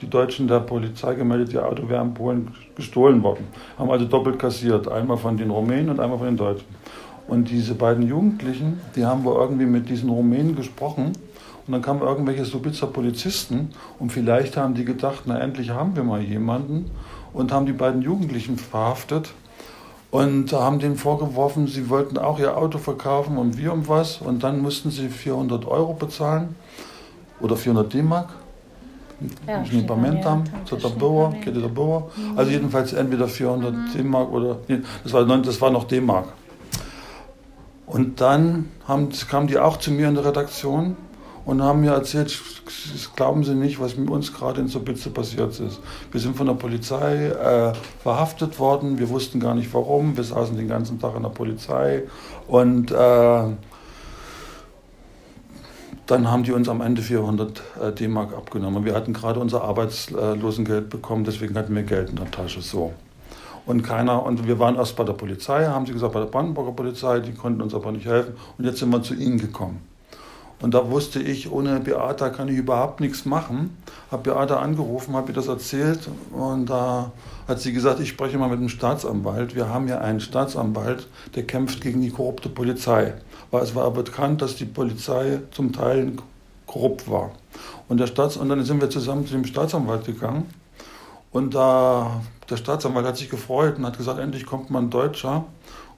die 0.01 0.09
Deutschen 0.09 0.49
der 0.49 0.61
Polizei 0.61 1.15
gemeldet, 1.15 1.53
ihr 1.53 1.67
Auto 1.67 1.89
wäre 1.89 2.03
in 2.03 2.15
Polen 2.15 2.55
gestohlen 2.75 3.23
worden. 3.23 3.47
Haben 3.79 3.91
also 3.91 4.07
doppelt 4.07 4.39
kassiert, 4.39 4.89
einmal 4.89 5.19
von 5.19 5.37
den 5.37 5.51
Rumänen 5.51 5.91
und 5.91 6.01
einmal 6.01 6.19
von 6.19 6.27
den 6.27 6.37
Deutschen. 6.39 6.67
Und 7.29 7.51
diese 7.51 7.75
beiden 7.75 8.07
Jugendlichen, 8.07 8.81
die 8.95 9.05
haben 9.05 9.25
wohl 9.25 9.35
irgendwie 9.35 9.67
mit 9.67 9.89
diesen 9.89 10.09
Rumänen 10.09 10.57
gesprochen. 10.57 11.13
Und 11.67 11.73
dann 11.73 11.83
kamen 11.83 12.01
irgendwelche 12.01 12.45
Subitzer 12.45 12.87
Polizisten 12.87 13.71
und 13.99 14.13
vielleicht 14.13 14.57
haben 14.57 14.75
die 14.75 14.85
gedacht, 14.85 15.23
na 15.27 15.39
endlich 15.41 15.71
haben 15.71 15.97
wir 15.97 16.05
mal 16.05 16.23
jemanden 16.23 16.91
und 17.33 17.51
haben 17.51 17.67
die 17.67 17.73
beiden 17.73 18.03
Jugendlichen 18.03 18.57
verhaftet 18.57 19.33
und 20.13 20.53
haben 20.53 20.79
denen 20.79 20.95
vorgeworfen, 20.95 21.67
sie 21.67 21.91
wollten 21.91 22.19
auch 22.19 22.39
ihr 22.39 22.57
Auto 22.57 22.79
verkaufen 22.79 23.37
und 23.37 23.59
wir 23.59 23.73
um 23.73 23.89
was 23.89 24.19
und 24.19 24.45
dann 24.45 24.63
mussten 24.63 24.93
sie 24.93 25.09
400 25.09 25.67
Euro 25.67 25.95
bezahlen 25.95 26.55
oder 27.41 27.57
400 27.57 27.93
D-Mark 27.93 28.29
Ja, 29.47 29.63
nie 29.73 29.83
pamiętam, 29.83 30.45
co 30.65 30.77
to 30.77 30.91
było, 30.91 31.33
kiedy 31.45 31.61
to 31.61 31.69
było. 31.69 32.11
Also 32.37 32.51
jedenfalls 32.51 32.95
entweder 32.95 33.29
400 33.29 33.75
D-Mark 33.95 34.33
oder, 34.33 34.57
nee, 34.69 34.81
das 35.05 35.13
war, 35.13 35.39
das 35.39 35.61
war 35.61 35.71
noch 35.71 35.85
D-Mark. 35.85 36.27
Und 37.87 38.21
dann 38.21 38.69
haben, 38.85 39.09
kamen 39.31 39.47
die 39.47 39.59
auch 39.59 39.77
zu 39.79 39.91
mir 39.91 40.09
in 40.09 40.15
der 40.15 40.25
Redaktion 40.25 40.97
und 41.47 41.63
haben 41.63 41.81
mir 41.81 41.93
erzählt, 41.93 42.39
das 42.93 43.15
glauben 43.15 43.45
Sie 43.45 43.55
nicht, 43.55 43.81
was 43.81 43.97
mit 43.97 44.11
uns 44.11 44.33
gerade 44.33 44.61
in 44.61 44.69
Sobitze 44.69 45.11
passiert 45.11 45.61
ist. 45.61 45.81
Wir 46.11 46.21
sind 46.21 46.37
von 46.37 46.49
der 46.49 46.55
Polizei 46.55 47.27
äh, 47.27 47.73
verhaftet 48.03 48.59
worden, 48.59 48.99
wir 48.99 49.09
wussten 49.09 49.39
gar 49.39 49.55
nicht 49.55 49.73
warum, 49.73 50.17
wir 50.17 50.25
saßen 50.25 50.57
den 50.57 50.69
ganzen 50.69 51.01
Tag 51.01 51.15
in 51.17 51.23
der 51.23 51.31
Polizei 51.31 52.03
und 52.49 52.91
äh, 52.91 53.45
dann 56.07 56.31
haben 56.31 56.45
die 56.45 56.53
uns 56.53 56.69
am 56.69 56.81
Ende 56.81 57.03
400 57.03 57.63
äh, 57.81 57.93
D-Mark 57.93 58.33
abgenommen. 58.33 58.85
Wir 58.85 58.95
hatten 58.95 59.13
gerade 59.13 59.41
unser 59.41 59.63
Arbeitslosengeld 59.63 60.89
bekommen, 60.89 61.25
deswegen 61.25 61.57
hatten 61.57 61.75
wir 61.75 61.83
Geld 61.83 62.11
in 62.11 62.17
der 62.17 62.31
Tasche. 62.31 62.61
So. 62.61 62.93
Und 63.67 63.83
keiner, 63.83 64.25
und 64.25 64.47
wir 64.47 64.61
waren 64.61 64.77
erst 64.77 64.95
bei 64.95 65.03
der 65.03 65.15
Polizei, 65.15 65.67
haben 65.67 65.87
sie 65.87 65.93
gesagt, 65.93 66.13
bei 66.13 66.21
der 66.21 66.27
Brandenburger 66.27 66.73
Polizei, 66.73 67.19
die 67.19 67.33
konnten 67.33 67.61
uns 67.61 67.75
aber 67.75 67.91
nicht 67.91 68.07
helfen. 68.07 68.35
Und 68.57 68.65
jetzt 68.65 68.79
sind 68.79 68.91
wir 68.91 69.03
zu 69.03 69.15
ihnen 69.15 69.39
gekommen. 69.39 69.81
Und 70.61 70.73
da 70.73 70.91
wusste 70.91 71.21
ich, 71.21 71.53
ohne 71.53 71.81
Beata 71.81 72.31
kann 72.31 72.49
ich 72.49 72.57
überhaupt 72.57 73.01
nichts 73.01 73.27
machen. 73.27 73.77
Habe 74.11 74.31
Beata 74.31 74.57
angerufen, 74.57 75.15
habe 75.15 75.29
ihr 75.29 75.35
das 75.35 75.49
erzählt 75.49 76.09
und 76.33 76.71
da 76.71 77.13
hat 77.47 77.61
sie 77.61 77.73
gesagt, 77.73 78.01
ich 78.01 78.09
spreche 78.09 78.39
mal 78.39 78.49
mit 78.49 78.59
dem 78.59 78.69
Staatsanwalt. 78.69 79.55
Wir 79.55 79.69
haben 79.69 79.87
ja 79.87 79.99
einen 79.99 80.21
Staatsanwalt, 80.21 81.09
der 81.35 81.47
kämpft 81.47 81.83
gegen 81.83 82.01
die 82.01 82.11
korrupte 82.11 82.49
Polizei. 82.49 83.15
Weil 83.51 83.63
es 83.63 83.75
war 83.75 83.85
aber 83.85 84.03
bekannt, 84.03 84.43
dass 84.43 84.57
die 84.57 84.65
Polizei 84.65 85.41
zum 85.53 85.73
Teil 85.73 86.13
korrupt 86.67 87.09
war. 87.11 87.33
Und, 87.89 87.99
der 87.99 88.07
Staats 88.07 88.37
und 88.37 88.49
dann 88.49 88.65
sind 88.65 88.81
wir 88.81 88.91
zusammen 88.91 89.27
zu 89.27 89.33
dem 89.33 89.45
Staatsanwalt 89.45 90.07
gegangen. 90.07 90.47
Und 91.31 91.55
da, 91.55 92.23
der 92.49 92.57
Staatsanwalt 92.57 93.07
hat 93.07 93.17
sich 93.17 93.29
gefreut 93.29 93.79
und 93.79 93.87
hat 93.87 93.99
gesagt, 93.99 94.19
endlich 94.19 94.47
kommt 94.47 94.71
mal 94.71 94.81
ein 94.81 94.91
Deutscher 94.91 95.45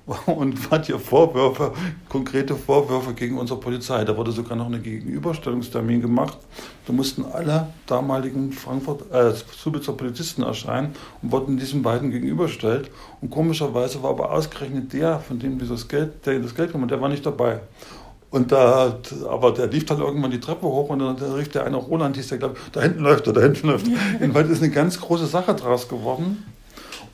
und 0.27 0.71
hat 0.71 0.87
hier 0.87 0.99
Vorwürfe, 0.99 1.73
konkrete 2.09 2.55
Vorwürfe 2.55 3.13
gegen 3.13 3.39
unsere 3.39 3.61
Polizei. 3.61 4.05
Da 4.05 4.17
wurde 4.17 4.33
sogar 4.33 4.57
noch 4.57 4.67
ein 4.67 4.83
Gegenüberstellungstermin 4.83 6.01
gemacht. 6.01 6.39
Da 6.87 6.93
mussten 6.93 7.25
alle 7.25 7.69
damaligen 7.87 8.53
Frankfurt, 8.53 9.11
äh, 9.13 9.33
Subitzer 9.57 9.93
Polizisten 9.93 10.43
erscheinen 10.43 10.95
und 11.23 11.33
wurden 11.33 11.59
diesen 11.59 11.83
beiden 11.83 12.11
gegenüberstellt. 12.11 12.91
Und 13.21 13.31
komischerweise 13.31 14.03
war 14.03 14.11
aber 14.11 14.33
ausgerechnet 14.33 14.93
der, 14.93 15.21
von 15.21 15.39
dem 15.39 15.59
dieses 15.59 15.89
Geld, 15.89 16.25
der 16.27 16.39
das 16.39 16.55
Geld 16.55 16.73
kommt, 16.73 16.91
der 16.91 17.01
war 17.01 17.09
nicht 17.09 17.27
dabei. 17.27 17.61
Und 18.31 18.53
da, 18.53 18.99
aber 19.29 19.53
der 19.53 19.69
lief 19.69 19.87
dann 19.87 20.01
irgendwann 20.01 20.31
die 20.31 20.41
Treppe 20.41 20.67
hoch 20.67 20.91
und 20.91 20.99
dann 20.99 21.17
rief 21.17 21.49
der 21.49 21.65
eine 21.65 21.77
Roland, 21.77 22.17
hieß 22.17 22.29
der, 22.29 22.39
glaube 22.39 22.57
da 22.73 22.83
hinten 22.83 23.01
läuft 23.01 23.27
er, 23.27 23.33
da 23.33 23.41
hinten 23.41 23.69
läuft 23.69 23.89
er. 23.89 23.95
Jedenfalls 24.21 24.51
ist 24.51 24.63
eine 24.63 24.71
ganz 24.71 25.01
große 25.01 25.27
Sache 25.27 25.55
draus 25.55 25.89
geworden. 25.89 26.45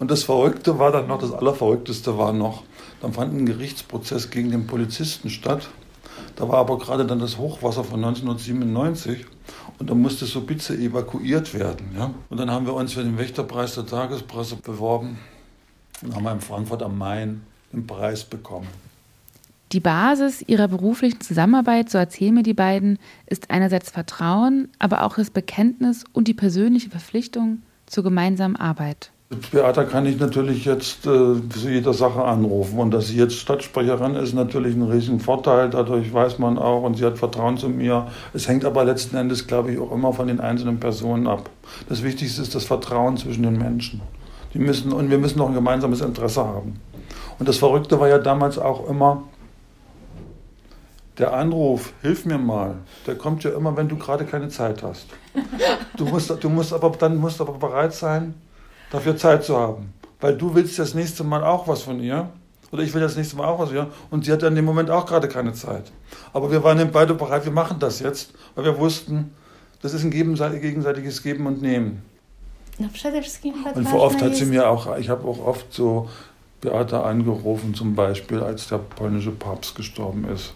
Und 0.00 0.10
das 0.10 0.24
Verrückte 0.24 0.78
war 0.80 0.90
dann 0.90 1.06
noch, 1.06 1.20
das 1.20 1.32
Allerverrückteste 1.32 2.18
war 2.18 2.32
noch, 2.32 2.64
dann 3.04 3.12
fand 3.12 3.34
ein 3.34 3.44
Gerichtsprozess 3.44 4.30
gegen 4.30 4.50
den 4.50 4.66
Polizisten 4.66 5.28
statt. 5.28 5.68
Da 6.36 6.48
war 6.48 6.56
aber 6.56 6.78
gerade 6.78 7.04
dann 7.04 7.18
das 7.18 7.36
Hochwasser 7.36 7.84
von 7.84 8.02
1997 8.02 9.26
und 9.78 9.90
da 9.90 9.94
musste 9.94 10.24
Subice 10.24 10.70
evakuiert 10.70 11.52
werden. 11.52 11.88
Ja? 11.94 12.14
Und 12.30 12.40
dann 12.40 12.50
haben 12.50 12.64
wir 12.64 12.72
uns 12.72 12.94
für 12.94 13.04
den 13.04 13.18
Wächterpreis 13.18 13.74
der 13.74 13.84
Tagespresse 13.84 14.56
beworben 14.56 15.18
und 16.02 16.14
haben 16.16 16.26
in 16.26 16.40
Frankfurt 16.40 16.82
am 16.82 16.96
Main 16.96 17.42
den 17.74 17.86
Preis 17.86 18.24
bekommen. 18.24 18.68
Die 19.72 19.80
Basis 19.80 20.40
ihrer 20.40 20.68
beruflichen 20.68 21.20
Zusammenarbeit, 21.20 21.90
so 21.90 21.98
erzählen 21.98 22.32
mir 22.32 22.42
die 22.42 22.54
beiden, 22.54 22.98
ist 23.26 23.50
einerseits 23.50 23.90
Vertrauen, 23.90 24.68
aber 24.78 25.02
auch 25.02 25.16
das 25.16 25.28
Bekenntnis 25.28 26.04
und 26.14 26.26
die 26.26 26.34
persönliche 26.34 26.88
Verpflichtung 26.88 27.60
zur 27.84 28.02
gemeinsamen 28.02 28.56
Arbeit. 28.56 29.10
Beata 29.50 29.84
kann 29.84 30.06
ich 30.06 30.18
natürlich 30.18 30.64
jetzt 30.64 31.06
äh, 31.06 31.36
zu 31.48 31.68
jeder 31.68 31.92
Sache 31.92 32.24
anrufen. 32.24 32.78
Und 32.78 32.90
dass 32.92 33.08
sie 33.08 33.16
jetzt 33.16 33.36
Stadtsprecherin 33.36 34.14
ist, 34.14 34.34
natürlich 34.34 34.74
ein 34.74 34.82
riesen 34.82 35.20
Vorteil. 35.20 35.70
Dadurch 35.70 36.12
weiß 36.12 36.38
man 36.38 36.58
auch 36.58 36.82
und 36.82 36.96
sie 36.96 37.04
hat 37.04 37.18
Vertrauen 37.18 37.56
zu 37.56 37.68
mir. 37.68 38.08
Es 38.32 38.48
hängt 38.48 38.64
aber 38.64 38.84
letzten 38.84 39.16
Endes, 39.16 39.46
glaube 39.46 39.72
ich, 39.72 39.78
auch 39.78 39.92
immer 39.92 40.12
von 40.12 40.26
den 40.26 40.40
einzelnen 40.40 40.80
Personen 40.80 41.26
ab. 41.26 41.50
Das 41.88 42.02
Wichtigste 42.02 42.42
ist 42.42 42.54
das 42.54 42.64
Vertrauen 42.64 43.16
zwischen 43.16 43.42
den 43.42 43.58
Menschen. 43.58 44.00
Die 44.54 44.58
müssen, 44.58 44.92
und 44.92 45.10
wir 45.10 45.18
müssen 45.18 45.38
noch 45.38 45.48
ein 45.48 45.54
gemeinsames 45.54 46.00
Interesse 46.00 46.44
haben. 46.44 46.80
Und 47.38 47.48
das 47.48 47.58
Verrückte 47.58 47.98
war 47.98 48.08
ja 48.08 48.18
damals 48.18 48.58
auch 48.58 48.88
immer, 48.88 49.24
der 51.18 51.32
Anruf, 51.32 51.92
hilf 52.02 52.24
mir 52.26 52.38
mal, 52.38 52.74
der 53.06 53.16
kommt 53.16 53.44
ja 53.44 53.50
immer, 53.50 53.76
wenn 53.76 53.88
du 53.88 53.96
gerade 53.96 54.24
keine 54.24 54.48
Zeit 54.48 54.82
hast. 54.82 55.06
Du 55.96 56.06
musst, 56.06 56.32
du 56.42 56.48
musst 56.48 56.72
aber, 56.72 56.90
dann 56.90 57.16
musst 57.18 57.40
aber 57.40 57.52
bereit 57.52 57.94
sein, 57.94 58.34
dafür 58.94 59.16
Zeit 59.16 59.44
zu 59.44 59.56
haben. 59.56 59.92
Weil 60.20 60.36
du 60.36 60.54
willst 60.54 60.78
das 60.78 60.94
nächste 60.94 61.24
Mal 61.24 61.42
auch 61.44 61.68
was 61.68 61.82
von 61.82 62.00
ihr. 62.00 62.28
Oder 62.72 62.82
ich 62.82 62.94
will 62.94 63.00
das 63.00 63.16
nächste 63.16 63.36
Mal 63.36 63.46
auch 63.46 63.58
was 63.58 63.68
von 63.68 63.78
ihr. 63.78 63.88
Und 64.10 64.24
sie 64.24 64.32
hat 64.32 64.42
in 64.42 64.54
dem 64.54 64.64
Moment 64.64 64.90
auch 64.90 65.06
gerade 65.06 65.28
keine 65.28 65.52
Zeit. 65.52 65.92
Aber 66.32 66.50
wir 66.50 66.62
waren 66.64 66.80
eben 66.80 66.92
beide 66.92 67.14
bereit, 67.14 67.44
wir 67.44 67.52
machen 67.52 67.78
das 67.78 68.00
jetzt, 68.00 68.32
weil 68.54 68.64
wir 68.64 68.78
wussten, 68.78 69.34
das 69.82 69.92
ist 69.92 70.04
ein 70.04 70.10
gegenseitiges 70.10 71.22
Geben 71.22 71.46
und 71.46 71.60
Nehmen. 71.60 72.02
No 72.78 72.88
przede 72.92 73.22
wszystkim 73.22 73.54
tak 73.62 73.76
Und 73.76 73.84
ważne 73.84 74.00
oft 74.00 74.22
hat 74.22 74.34
sie 74.34 74.46
mir 74.46 74.68
auch, 74.68 74.96
ich 74.98 75.08
habe 75.08 75.28
auch 75.28 75.46
oft 75.46 75.72
so 75.72 76.08
Beate 76.60 77.04
angerufen, 77.04 77.74
zum 77.74 77.94
Beispiel, 77.94 78.40
als 78.40 78.66
der 78.66 78.78
polnische 78.78 79.30
Papst 79.30 79.76
gestorben 79.76 80.26
ist. 80.34 80.54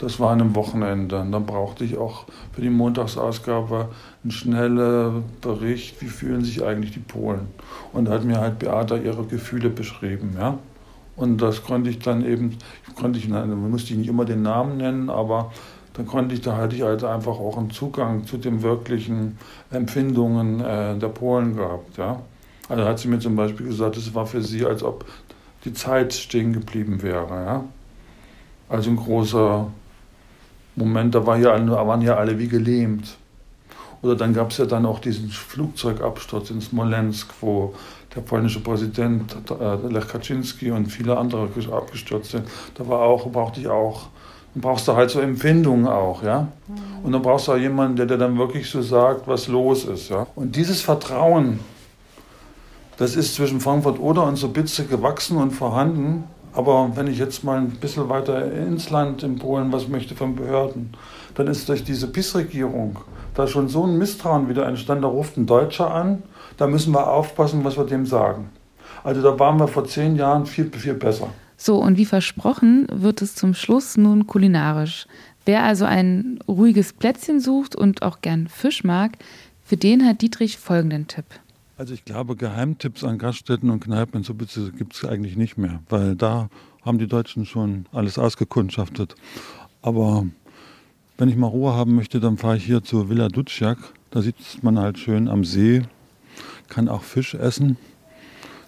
Das 0.00 0.18
war 0.18 0.30
an 0.30 0.40
einem 0.40 0.54
Wochenende. 0.56 1.20
Und 1.20 1.30
dann 1.30 1.44
brauchte 1.44 1.84
ich 1.84 1.98
auch 1.98 2.24
für 2.52 2.62
die 2.62 2.70
Montagsausgabe 2.70 3.90
einen 4.24 4.30
schnellen 4.30 5.24
Bericht, 5.42 6.00
wie 6.00 6.06
fühlen 6.06 6.42
sich 6.42 6.64
eigentlich 6.64 6.92
die 6.92 7.00
Polen. 7.00 7.48
Und 7.92 8.06
da 8.06 8.12
hat 8.12 8.24
mir 8.24 8.40
halt 8.40 8.58
Beata 8.58 8.96
ihre 8.96 9.24
Gefühle 9.24 9.68
beschrieben. 9.68 10.36
Ja? 10.38 10.58
Und 11.16 11.42
das 11.42 11.62
konnte 11.62 11.90
ich 11.90 11.98
dann 11.98 12.24
eben, 12.24 12.56
konnte 12.98 13.18
ich, 13.18 13.28
man 13.28 13.70
musste 13.70 13.92
ich 13.92 13.98
nicht 13.98 14.08
immer 14.08 14.24
den 14.24 14.40
Namen 14.40 14.78
nennen, 14.78 15.10
aber 15.10 15.52
dann 15.92 16.06
konnte 16.06 16.34
ich, 16.34 16.40
da 16.40 16.56
hatte 16.56 16.76
ich 16.76 16.82
halt 16.82 17.04
einfach 17.04 17.38
auch 17.38 17.58
einen 17.58 17.70
Zugang 17.70 18.24
zu 18.24 18.38
den 18.38 18.62
wirklichen 18.62 19.36
Empfindungen 19.70 20.60
äh, 20.60 20.96
der 20.96 21.08
Polen 21.08 21.56
gehabt. 21.56 21.98
Ja? 21.98 22.22
Also 22.70 22.84
hat 22.84 22.98
sie 23.00 23.08
mir 23.08 23.18
zum 23.18 23.36
Beispiel 23.36 23.66
gesagt, 23.66 23.98
es 23.98 24.14
war 24.14 24.26
für 24.26 24.40
sie, 24.40 24.64
als 24.64 24.82
ob 24.82 25.04
die 25.66 25.74
Zeit 25.74 26.14
stehen 26.14 26.54
geblieben 26.54 27.02
wäre. 27.02 27.44
Ja? 27.44 27.64
Also 28.70 28.88
ein 28.88 28.96
großer 28.96 29.66
Moment, 30.76 31.14
da 31.14 31.26
war 31.26 31.36
hier, 31.36 31.50
waren 31.50 32.02
ja 32.02 32.16
alle 32.16 32.38
wie 32.38 32.48
gelähmt. 32.48 33.16
Oder 34.02 34.16
dann 34.16 34.32
gab 34.32 34.50
es 34.50 34.58
ja 34.58 34.64
dann 34.64 34.86
auch 34.86 34.98
diesen 34.98 35.28
Flugzeugabsturz 35.28 36.50
in 36.50 36.60
Smolensk, 36.60 37.28
wo 37.40 37.74
der 38.14 38.22
polnische 38.22 38.60
Präsident 38.60 39.36
äh, 39.50 39.88
Lech 39.88 40.08
Kaczynski 40.08 40.70
und 40.70 40.86
viele 40.86 41.18
andere 41.18 41.48
abgestürzt 41.70 42.30
sind. 42.30 42.44
Da 42.74 42.88
war 42.88 43.00
auch, 43.00 43.30
brauchte 43.30 43.60
ich 43.60 43.68
auch, 43.68 44.08
dann 44.54 44.62
brauchst 44.62 44.88
du 44.88 44.94
halt 44.94 45.10
so 45.10 45.20
Empfindungen 45.20 45.86
auch, 45.86 46.22
ja. 46.22 46.48
Mhm. 46.66 47.04
Und 47.04 47.12
dann 47.12 47.22
brauchst 47.22 47.48
du 47.48 47.52
auch 47.52 47.58
jemanden, 47.58 47.96
der 47.96 48.06
dir 48.06 48.18
dann 48.18 48.38
wirklich 48.38 48.68
so 48.68 48.82
sagt, 48.82 49.28
was 49.28 49.48
los 49.48 49.84
ist, 49.84 50.08
ja. 50.08 50.26
Und 50.34 50.56
dieses 50.56 50.80
Vertrauen, 50.80 51.60
das 52.96 53.16
ist 53.16 53.34
zwischen 53.34 53.60
Frankfurt 53.60 53.98
Oder 54.00 54.24
und 54.24 54.36
Sobitze 54.36 54.84
gewachsen 54.86 55.36
und 55.36 55.52
vorhanden. 55.52 56.24
Aber 56.52 56.90
wenn 56.94 57.06
ich 57.06 57.18
jetzt 57.18 57.44
mal 57.44 57.58
ein 57.58 57.70
bisschen 57.70 58.08
weiter 58.08 58.50
ins 58.52 58.90
Land 58.90 59.22
in 59.22 59.38
Polen 59.38 59.72
was 59.72 59.88
möchte 59.88 60.14
von 60.14 60.34
Behörden, 60.34 60.94
dann 61.34 61.46
ist 61.46 61.68
durch 61.68 61.84
diese 61.84 62.08
PiS-Regierung 62.08 62.98
da 63.34 63.46
schon 63.46 63.68
so 63.68 63.84
ein 63.84 63.98
Misstrauen 63.98 64.48
wieder 64.48 64.66
entstanden. 64.66 65.02
Da 65.02 65.08
ruft 65.08 65.36
ein 65.36 65.46
Deutscher 65.46 65.92
an, 65.92 66.22
da 66.56 66.66
müssen 66.66 66.92
wir 66.92 67.08
aufpassen, 67.08 67.64
was 67.64 67.76
wir 67.76 67.84
dem 67.84 68.06
sagen. 68.06 68.50
Also 69.04 69.22
da 69.22 69.38
waren 69.38 69.58
wir 69.58 69.68
vor 69.68 69.86
zehn 69.86 70.16
Jahren 70.16 70.46
viel, 70.46 70.70
viel 70.70 70.94
besser. 70.94 71.28
So, 71.56 71.76
und 71.76 71.96
wie 71.96 72.06
versprochen 72.06 72.86
wird 72.90 73.22
es 73.22 73.34
zum 73.34 73.54
Schluss 73.54 73.96
nun 73.96 74.26
kulinarisch. 74.26 75.06
Wer 75.44 75.62
also 75.62 75.84
ein 75.84 76.38
ruhiges 76.48 76.92
Plätzchen 76.92 77.40
sucht 77.40 77.76
und 77.76 78.02
auch 78.02 78.20
gern 78.20 78.48
Fisch 78.48 78.84
mag, 78.84 79.12
für 79.64 79.76
den 79.76 80.04
hat 80.04 80.20
Dietrich 80.22 80.58
folgenden 80.58 81.06
Tipp. 81.06 81.26
Also 81.80 81.94
ich 81.94 82.04
glaube, 82.04 82.36
Geheimtipps 82.36 83.04
an 83.04 83.16
Gaststätten 83.16 83.70
und 83.70 83.82
Kneipen 83.82 84.22
so 84.22 84.34
gibt 84.34 84.52
es 84.92 85.02
eigentlich 85.02 85.38
nicht 85.38 85.56
mehr, 85.56 85.80
weil 85.88 86.14
da 86.14 86.50
haben 86.82 86.98
die 86.98 87.06
Deutschen 87.06 87.46
schon 87.46 87.86
alles 87.90 88.18
ausgekundschaftet. 88.18 89.14
Aber 89.80 90.26
wenn 91.16 91.30
ich 91.30 91.36
mal 91.36 91.46
Ruhe 91.46 91.72
haben 91.72 91.94
möchte, 91.94 92.20
dann 92.20 92.36
fahre 92.36 92.58
ich 92.58 92.66
hier 92.66 92.84
zur 92.84 93.08
Villa 93.08 93.28
Duciak. 93.28 93.78
Da 94.10 94.20
sitzt 94.20 94.62
man 94.62 94.78
halt 94.78 94.98
schön 94.98 95.26
am 95.26 95.42
See, 95.42 95.80
kann 96.68 96.86
auch 96.90 97.02
Fisch 97.02 97.32
essen, 97.32 97.78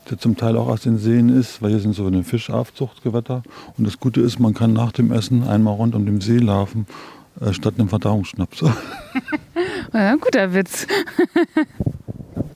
der 0.08 0.18
zum 0.18 0.38
Teil 0.38 0.56
auch 0.56 0.68
aus 0.68 0.80
den 0.80 0.96
Seen 0.96 1.28
ist, 1.28 1.60
weil 1.60 1.68
hier 1.68 1.80
sind 1.80 1.92
so 1.94 2.06
eine 2.06 2.24
Fischaufzuchtgewässer. 2.24 3.42
Und 3.76 3.86
das 3.86 4.00
Gute 4.00 4.22
ist, 4.22 4.40
man 4.40 4.54
kann 4.54 4.72
nach 4.72 4.92
dem 4.92 5.12
Essen 5.12 5.46
einmal 5.46 5.74
rund 5.74 5.94
um 5.94 6.06
den 6.06 6.22
See 6.22 6.38
laufen, 6.38 6.86
äh, 7.42 7.52
statt 7.52 7.74
einem 7.76 7.90
Verdauungsschnaps. 7.90 8.62
ja, 9.92 10.16
guter 10.16 10.54
Witz. 10.54 10.86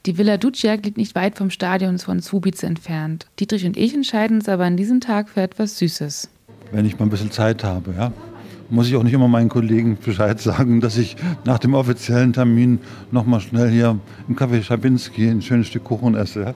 Die 0.07 0.19
Villa 0.19 0.37
Duciak 0.37 0.85
liegt 0.85 0.99
nicht 0.99 1.17
weit 1.17 1.37
vom 1.37 1.51
Stadion 1.51 1.99
von 1.99 2.21
Subice 2.21 2.63
entfernt. 2.63 3.27
Dietrich 3.41 3.67
und 3.67 3.77
ich 3.77 3.93
entscheiden 3.93 4.37
uns 4.37 4.49
aber 4.49 4.63
an 4.63 4.77
diesem 4.77 5.01
Tag 5.01 5.29
für 5.29 5.41
etwas 5.41 5.79
Süßes. 5.79 6.29
Wenn 6.71 6.85
ich 6.85 6.97
mal 6.97 7.07
ein 7.07 7.11
bisschen 7.11 7.33
Zeit 7.33 7.65
habe, 7.65 7.93
ja. 7.99 8.13
Muss 8.71 8.87
ich 8.87 8.95
auch 8.95 9.03
nicht 9.03 9.15
immer 9.15 9.27
meinen 9.27 9.49
Kollegen 9.49 9.99
Bescheid 9.99 10.41
sagen, 10.41 10.81
dass 10.81 10.97
ich 10.97 11.17
nach 11.45 11.59
dem 11.59 11.75
offiziellen 11.75 12.33
Termin 12.33 12.79
noch 13.11 13.27
mal 13.27 13.41
schnell 13.41 13.69
hier 13.69 13.99
im 14.29 14.37
Café 14.37 14.63
Schabinski 14.63 15.29
ein 15.29 15.43
schönes 15.43 15.67
Stück 15.67 15.83
Kuchen 15.83 16.15
esse. 16.15 16.41
Ja. 16.41 16.55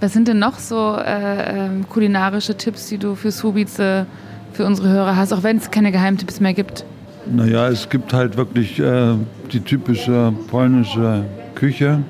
Was 0.00 0.12
sind 0.12 0.28
denn 0.28 0.38
noch 0.38 0.60
so 0.60 0.96
äh, 0.96 1.66
ähm, 1.66 1.88
kulinarische 1.88 2.56
Tipps, 2.56 2.86
die 2.88 2.98
du 2.98 3.16
für 3.16 3.32
Subice 3.32 4.06
für 4.52 4.64
unsere 4.64 4.90
Hörer 4.90 5.16
hast, 5.16 5.32
auch 5.32 5.42
wenn 5.42 5.56
es 5.56 5.72
keine 5.72 5.90
Geheimtipps 5.90 6.38
mehr 6.38 6.54
gibt? 6.54 6.84
Naja, 7.28 7.68
es 7.68 7.88
gibt 7.88 8.12
halt 8.12 8.36
wirklich 8.36 8.78
äh, 8.78 9.14
die 9.52 9.60
typische 9.60 10.32
polnische 10.48 11.24
Küche 11.56 12.04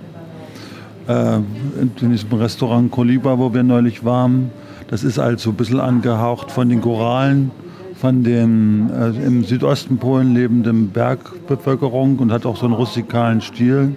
äh, 1.09 1.37
in 1.81 1.92
diesem 2.01 2.33
Restaurant 2.33 2.90
Koliba, 2.90 3.38
wo 3.38 3.53
wir 3.53 3.62
neulich 3.62 4.05
waren. 4.05 4.51
Das 4.88 5.05
ist 5.05 5.19
also 5.19 5.51
ein 5.51 5.57
bisschen 5.57 5.81
angehaucht 5.81 6.51
von 6.51 6.69
den 6.69 6.81
Goralen, 6.81 7.51
von 7.97 8.23
dem 8.23 8.90
äh, 8.90 9.27
im 9.27 9.45
Südosten 9.45 9.99
Polen 9.99 10.35
lebenden 10.35 10.90
Bergbevölkerung 10.90 12.19
und 12.19 12.33
hat 12.33 12.47
auch 12.47 12.57
so 12.57 12.66
einen 12.66 12.75
rustikalen 12.75 13.40
Stil. 13.40 13.97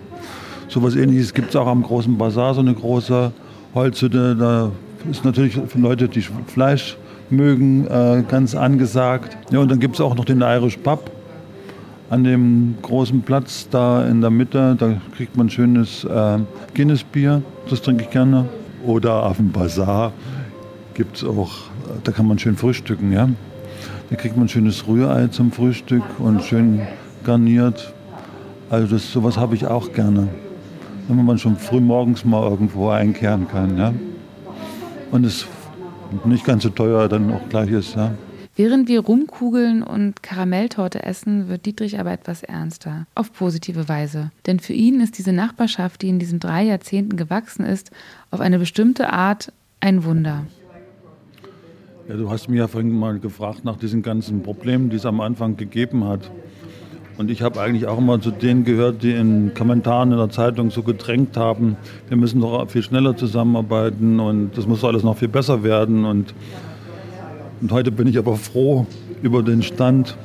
So 0.67 0.79
etwas 0.79 0.95
ähnliches 0.95 1.33
gibt 1.33 1.49
es 1.49 1.55
auch 1.55 1.67
am 1.67 1.83
großen 1.83 2.17
Bazar, 2.17 2.53
so 2.53 2.61
eine 2.61 2.73
große 2.73 3.31
Holzhütte. 3.73 4.35
Da 4.35 4.71
ist 5.09 5.25
natürlich 5.25 5.59
für 5.67 5.79
Leute, 5.79 6.07
die 6.07 6.21
Fleisch 6.21 6.97
mögen, 7.29 7.87
äh, 7.87 8.23
ganz 8.27 8.55
angesagt. 8.55 9.37
Ja, 9.51 9.59
und 9.59 9.69
dann 9.69 9.79
gibt 9.79 9.95
es 9.95 10.01
auch 10.01 10.15
noch 10.15 10.25
den 10.25 10.41
Irish 10.41 10.77
Pub 10.77 11.11
an 12.09 12.23
dem 12.23 12.75
großen 12.81 13.21
Platz 13.21 13.67
da 13.69 14.05
in 14.05 14.21
der 14.21 14.29
Mitte. 14.29 14.75
Da 14.77 14.99
kriegt 15.15 15.37
man 15.37 15.49
schönes 15.49 16.03
äh, 16.03 16.39
Guinness-Bier, 16.75 17.41
das 17.69 17.81
trinke 17.81 18.03
ich 18.03 18.09
gerne. 18.09 18.45
Oder 18.85 19.25
auf 19.25 19.37
dem 19.37 19.51
Bazar 19.51 20.13
gibt 20.93 21.17
es 21.17 21.23
auch, 21.23 21.51
da 22.03 22.11
kann 22.11 22.27
man 22.27 22.39
schön 22.39 22.55
frühstücken. 22.55 23.11
Ja? 23.11 23.29
Da 24.09 24.15
kriegt 24.15 24.37
man 24.37 24.49
schönes 24.49 24.87
Rührei 24.87 25.27
zum 25.27 25.51
Frühstück 25.51 26.03
und 26.17 26.43
schön 26.43 26.81
garniert. 27.23 27.93
Also 28.69 28.95
das, 28.95 29.11
sowas 29.11 29.37
habe 29.37 29.55
ich 29.55 29.67
auch 29.67 29.93
gerne. 29.93 30.29
Wenn 31.07 31.25
man 31.25 31.37
schon 31.37 31.57
früh 31.57 31.79
morgens 31.79 32.23
mal 32.23 32.47
irgendwo 32.49 32.89
einkehren 32.89 33.47
kann. 33.47 33.77
Ja? 33.77 33.93
Und 35.11 35.25
es 35.25 35.45
nicht 36.25 36.45
ganz 36.45 36.63
so 36.63 36.69
teuer 36.69 37.07
dann 37.07 37.31
auch 37.31 37.49
gleich 37.49 37.71
ist. 37.71 37.95
Ja? 37.95 38.11
Während 38.59 38.89
wir 38.89 38.99
Rumkugeln 38.99 39.83
und 39.83 40.21
Karamelltorte 40.21 41.03
essen, 41.03 41.47
wird 41.47 41.65
Dietrich 41.65 41.97
aber 41.97 42.11
etwas 42.11 42.43
ernster. 42.43 43.07
Auf 43.15 43.31
positive 43.31 43.87
Weise. 43.87 44.31
Denn 44.47 44.59
für 44.59 44.73
ihn 44.73 44.99
ist 44.99 45.17
diese 45.17 45.31
Nachbarschaft, 45.31 46.01
die 46.01 46.09
in 46.09 46.19
diesen 46.19 46.41
drei 46.41 46.63
Jahrzehnten 46.63 47.15
gewachsen 47.15 47.63
ist, 47.63 47.89
auf 48.31 48.41
eine 48.41 48.59
bestimmte 48.59 49.13
Art 49.13 49.53
ein 49.79 50.03
Wunder. 50.03 50.45
Ja, 52.09 52.17
du 52.17 52.29
hast 52.29 52.49
mir 52.49 52.57
ja 52.57 52.67
vorhin 52.67 52.91
mal 52.91 53.19
gefragt 53.19 53.63
nach 53.63 53.77
diesen 53.77 54.01
ganzen 54.01 54.43
Problemen, 54.43 54.89
die 54.89 54.97
es 54.97 55.05
am 55.05 55.21
Anfang 55.21 55.55
gegeben 55.55 56.03
hat. 56.03 56.29
Und 57.17 57.31
ich 57.31 57.41
habe 57.41 57.61
eigentlich 57.61 57.87
auch 57.87 57.97
immer 57.97 58.19
zu 58.19 58.29
denen 58.29 58.65
gehört, 58.65 59.03
die 59.03 59.11
in 59.11 59.53
Kommentaren 59.53 60.11
in 60.11 60.17
der 60.17 60.31
Zeitung 60.31 60.69
so 60.69 60.83
gedrängt 60.83 61.37
haben, 61.37 61.77
wir 62.09 62.17
müssen 62.17 62.41
doch 62.41 62.69
viel 62.69 62.83
schneller 62.83 63.15
zusammenarbeiten 63.15 64.19
und 64.19 64.57
das 64.57 64.67
muss 64.67 64.83
alles 64.83 65.03
noch 65.03 65.17
viel 65.17 65.29
besser 65.29 65.63
werden. 65.63 66.03
Und 66.03 66.33
und 67.61 67.71
heute 67.71 67.91
bin 67.91 68.07
ich 68.07 68.17
aber 68.17 68.35
froh 68.35 68.85
über 69.21 69.43
den 69.43 69.61
Stand, 69.61 70.15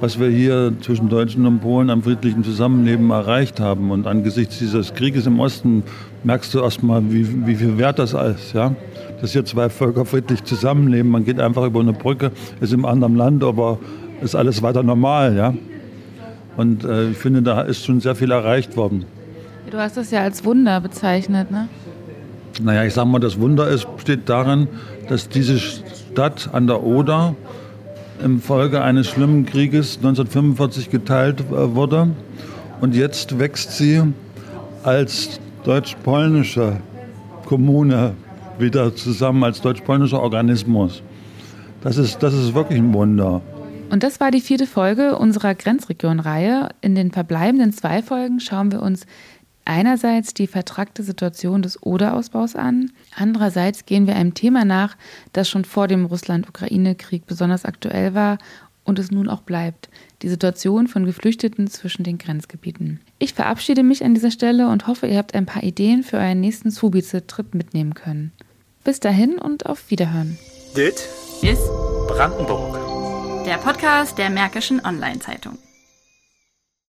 was 0.00 0.20
wir 0.20 0.28
hier 0.28 0.74
zwischen 0.82 1.08
Deutschen 1.08 1.46
und 1.46 1.60
Polen 1.60 1.88
am 1.88 2.02
friedlichen 2.02 2.44
Zusammenleben 2.44 3.10
erreicht 3.10 3.60
haben. 3.60 3.90
Und 3.90 4.06
angesichts 4.06 4.58
dieses 4.58 4.92
Krieges 4.94 5.26
im 5.26 5.40
Osten 5.40 5.84
merkst 6.22 6.52
du 6.52 6.60
erstmal, 6.60 7.10
wie, 7.10 7.46
wie 7.46 7.54
viel 7.54 7.78
wert 7.78 7.98
das 7.98 8.12
ist. 8.12 8.52
Ja? 8.52 8.74
Dass 9.20 9.32
hier 9.32 9.44
zwei 9.46 9.70
Völker 9.70 10.04
friedlich 10.04 10.44
zusammenleben. 10.44 11.10
Man 11.10 11.24
geht 11.24 11.40
einfach 11.40 11.64
über 11.64 11.80
eine 11.80 11.94
Brücke, 11.94 12.30
ist 12.60 12.74
im 12.74 12.84
anderen 12.84 13.16
Land, 13.16 13.42
aber 13.42 13.78
ist 14.20 14.34
alles 14.34 14.62
weiter 14.62 14.82
normal. 14.82 15.34
Ja? 15.34 15.54
Und 16.58 16.84
äh, 16.84 17.10
ich 17.10 17.16
finde, 17.16 17.40
da 17.40 17.62
ist 17.62 17.86
schon 17.86 18.00
sehr 18.00 18.14
viel 18.14 18.30
erreicht 18.30 18.76
worden. 18.76 19.06
Du 19.70 19.78
hast 19.78 19.96
das 19.96 20.10
ja 20.10 20.20
als 20.20 20.44
Wunder 20.44 20.80
bezeichnet, 20.80 21.50
ne? 21.50 21.68
Naja, 22.62 22.84
ich 22.84 22.94
sage 22.94 23.08
mal, 23.08 23.18
das 23.18 23.38
Wunder 23.38 23.68
ist, 23.68 23.86
besteht 23.96 24.28
darin, 24.28 24.68
dass 25.08 25.28
diese 25.28 25.58
Stadt 26.16 26.48
an 26.54 26.66
der 26.66 26.82
Oder 26.82 27.36
im 28.24 28.40
Folge 28.40 28.80
eines 28.80 29.06
schlimmen 29.06 29.44
Krieges 29.44 29.98
1945 29.98 30.88
geteilt 30.88 31.40
äh, 31.40 31.74
wurde. 31.74 32.08
Und 32.80 32.94
jetzt 32.94 33.38
wächst 33.38 33.72
sie 33.72 34.02
als 34.82 35.38
deutsch-polnische 35.64 36.78
Kommune 37.44 38.14
wieder 38.58 38.96
zusammen, 38.96 39.44
als 39.44 39.60
deutsch-polnischer 39.60 40.22
Organismus. 40.22 41.02
Das 41.82 41.98
ist, 41.98 42.22
das 42.22 42.32
ist 42.32 42.54
wirklich 42.54 42.78
ein 42.78 42.94
Wunder. 42.94 43.42
Und 43.90 44.02
das 44.02 44.18
war 44.18 44.30
die 44.30 44.40
vierte 44.40 44.66
Folge 44.66 45.18
unserer 45.18 45.54
Grenzregion-Reihe. 45.54 46.70
In 46.80 46.94
den 46.94 47.12
verbleibenden 47.12 47.74
zwei 47.74 48.02
Folgen 48.02 48.40
schauen 48.40 48.72
wir 48.72 48.80
uns 48.80 49.04
einerseits 49.66 50.32
die 50.32 50.46
vertrackte 50.46 51.02
Situation 51.02 51.62
des 51.62 51.82
Oder-Ausbaus 51.82 52.56
an, 52.56 52.92
andererseits 53.14 53.84
gehen 53.84 54.06
wir 54.06 54.16
einem 54.16 54.34
Thema 54.34 54.64
nach, 54.64 54.96
das 55.32 55.48
schon 55.48 55.64
vor 55.64 55.88
dem 55.88 56.06
Russland-Ukraine-Krieg 56.06 57.26
besonders 57.26 57.64
aktuell 57.64 58.14
war 58.14 58.38
und 58.84 58.98
es 58.98 59.10
nun 59.10 59.28
auch 59.28 59.42
bleibt, 59.42 59.90
die 60.22 60.28
Situation 60.28 60.86
von 60.86 61.04
Geflüchteten 61.04 61.66
zwischen 61.66 62.04
den 62.04 62.18
Grenzgebieten. 62.18 63.00
Ich 63.18 63.34
verabschiede 63.34 63.82
mich 63.82 64.04
an 64.04 64.14
dieser 64.14 64.30
Stelle 64.30 64.68
und 64.68 64.86
hoffe, 64.86 65.06
ihr 65.06 65.18
habt 65.18 65.34
ein 65.34 65.46
paar 65.46 65.62
Ideen 65.62 66.02
für 66.02 66.16
euren 66.16 66.40
nächsten 66.40 66.70
Subice-Trip 66.70 67.54
mitnehmen 67.54 67.94
können. 67.94 68.32
Bis 68.84 69.00
dahin 69.00 69.38
und 69.38 69.66
auf 69.66 69.90
Wiederhören. 69.90 70.38
Dit 70.76 71.08
ist 71.42 71.66
Brandenburg. 72.08 72.78
Der 73.44 73.56
Podcast 73.58 74.16
der 74.18 74.30
Märkischen 74.30 74.84
Online-Zeitung. 74.84 75.58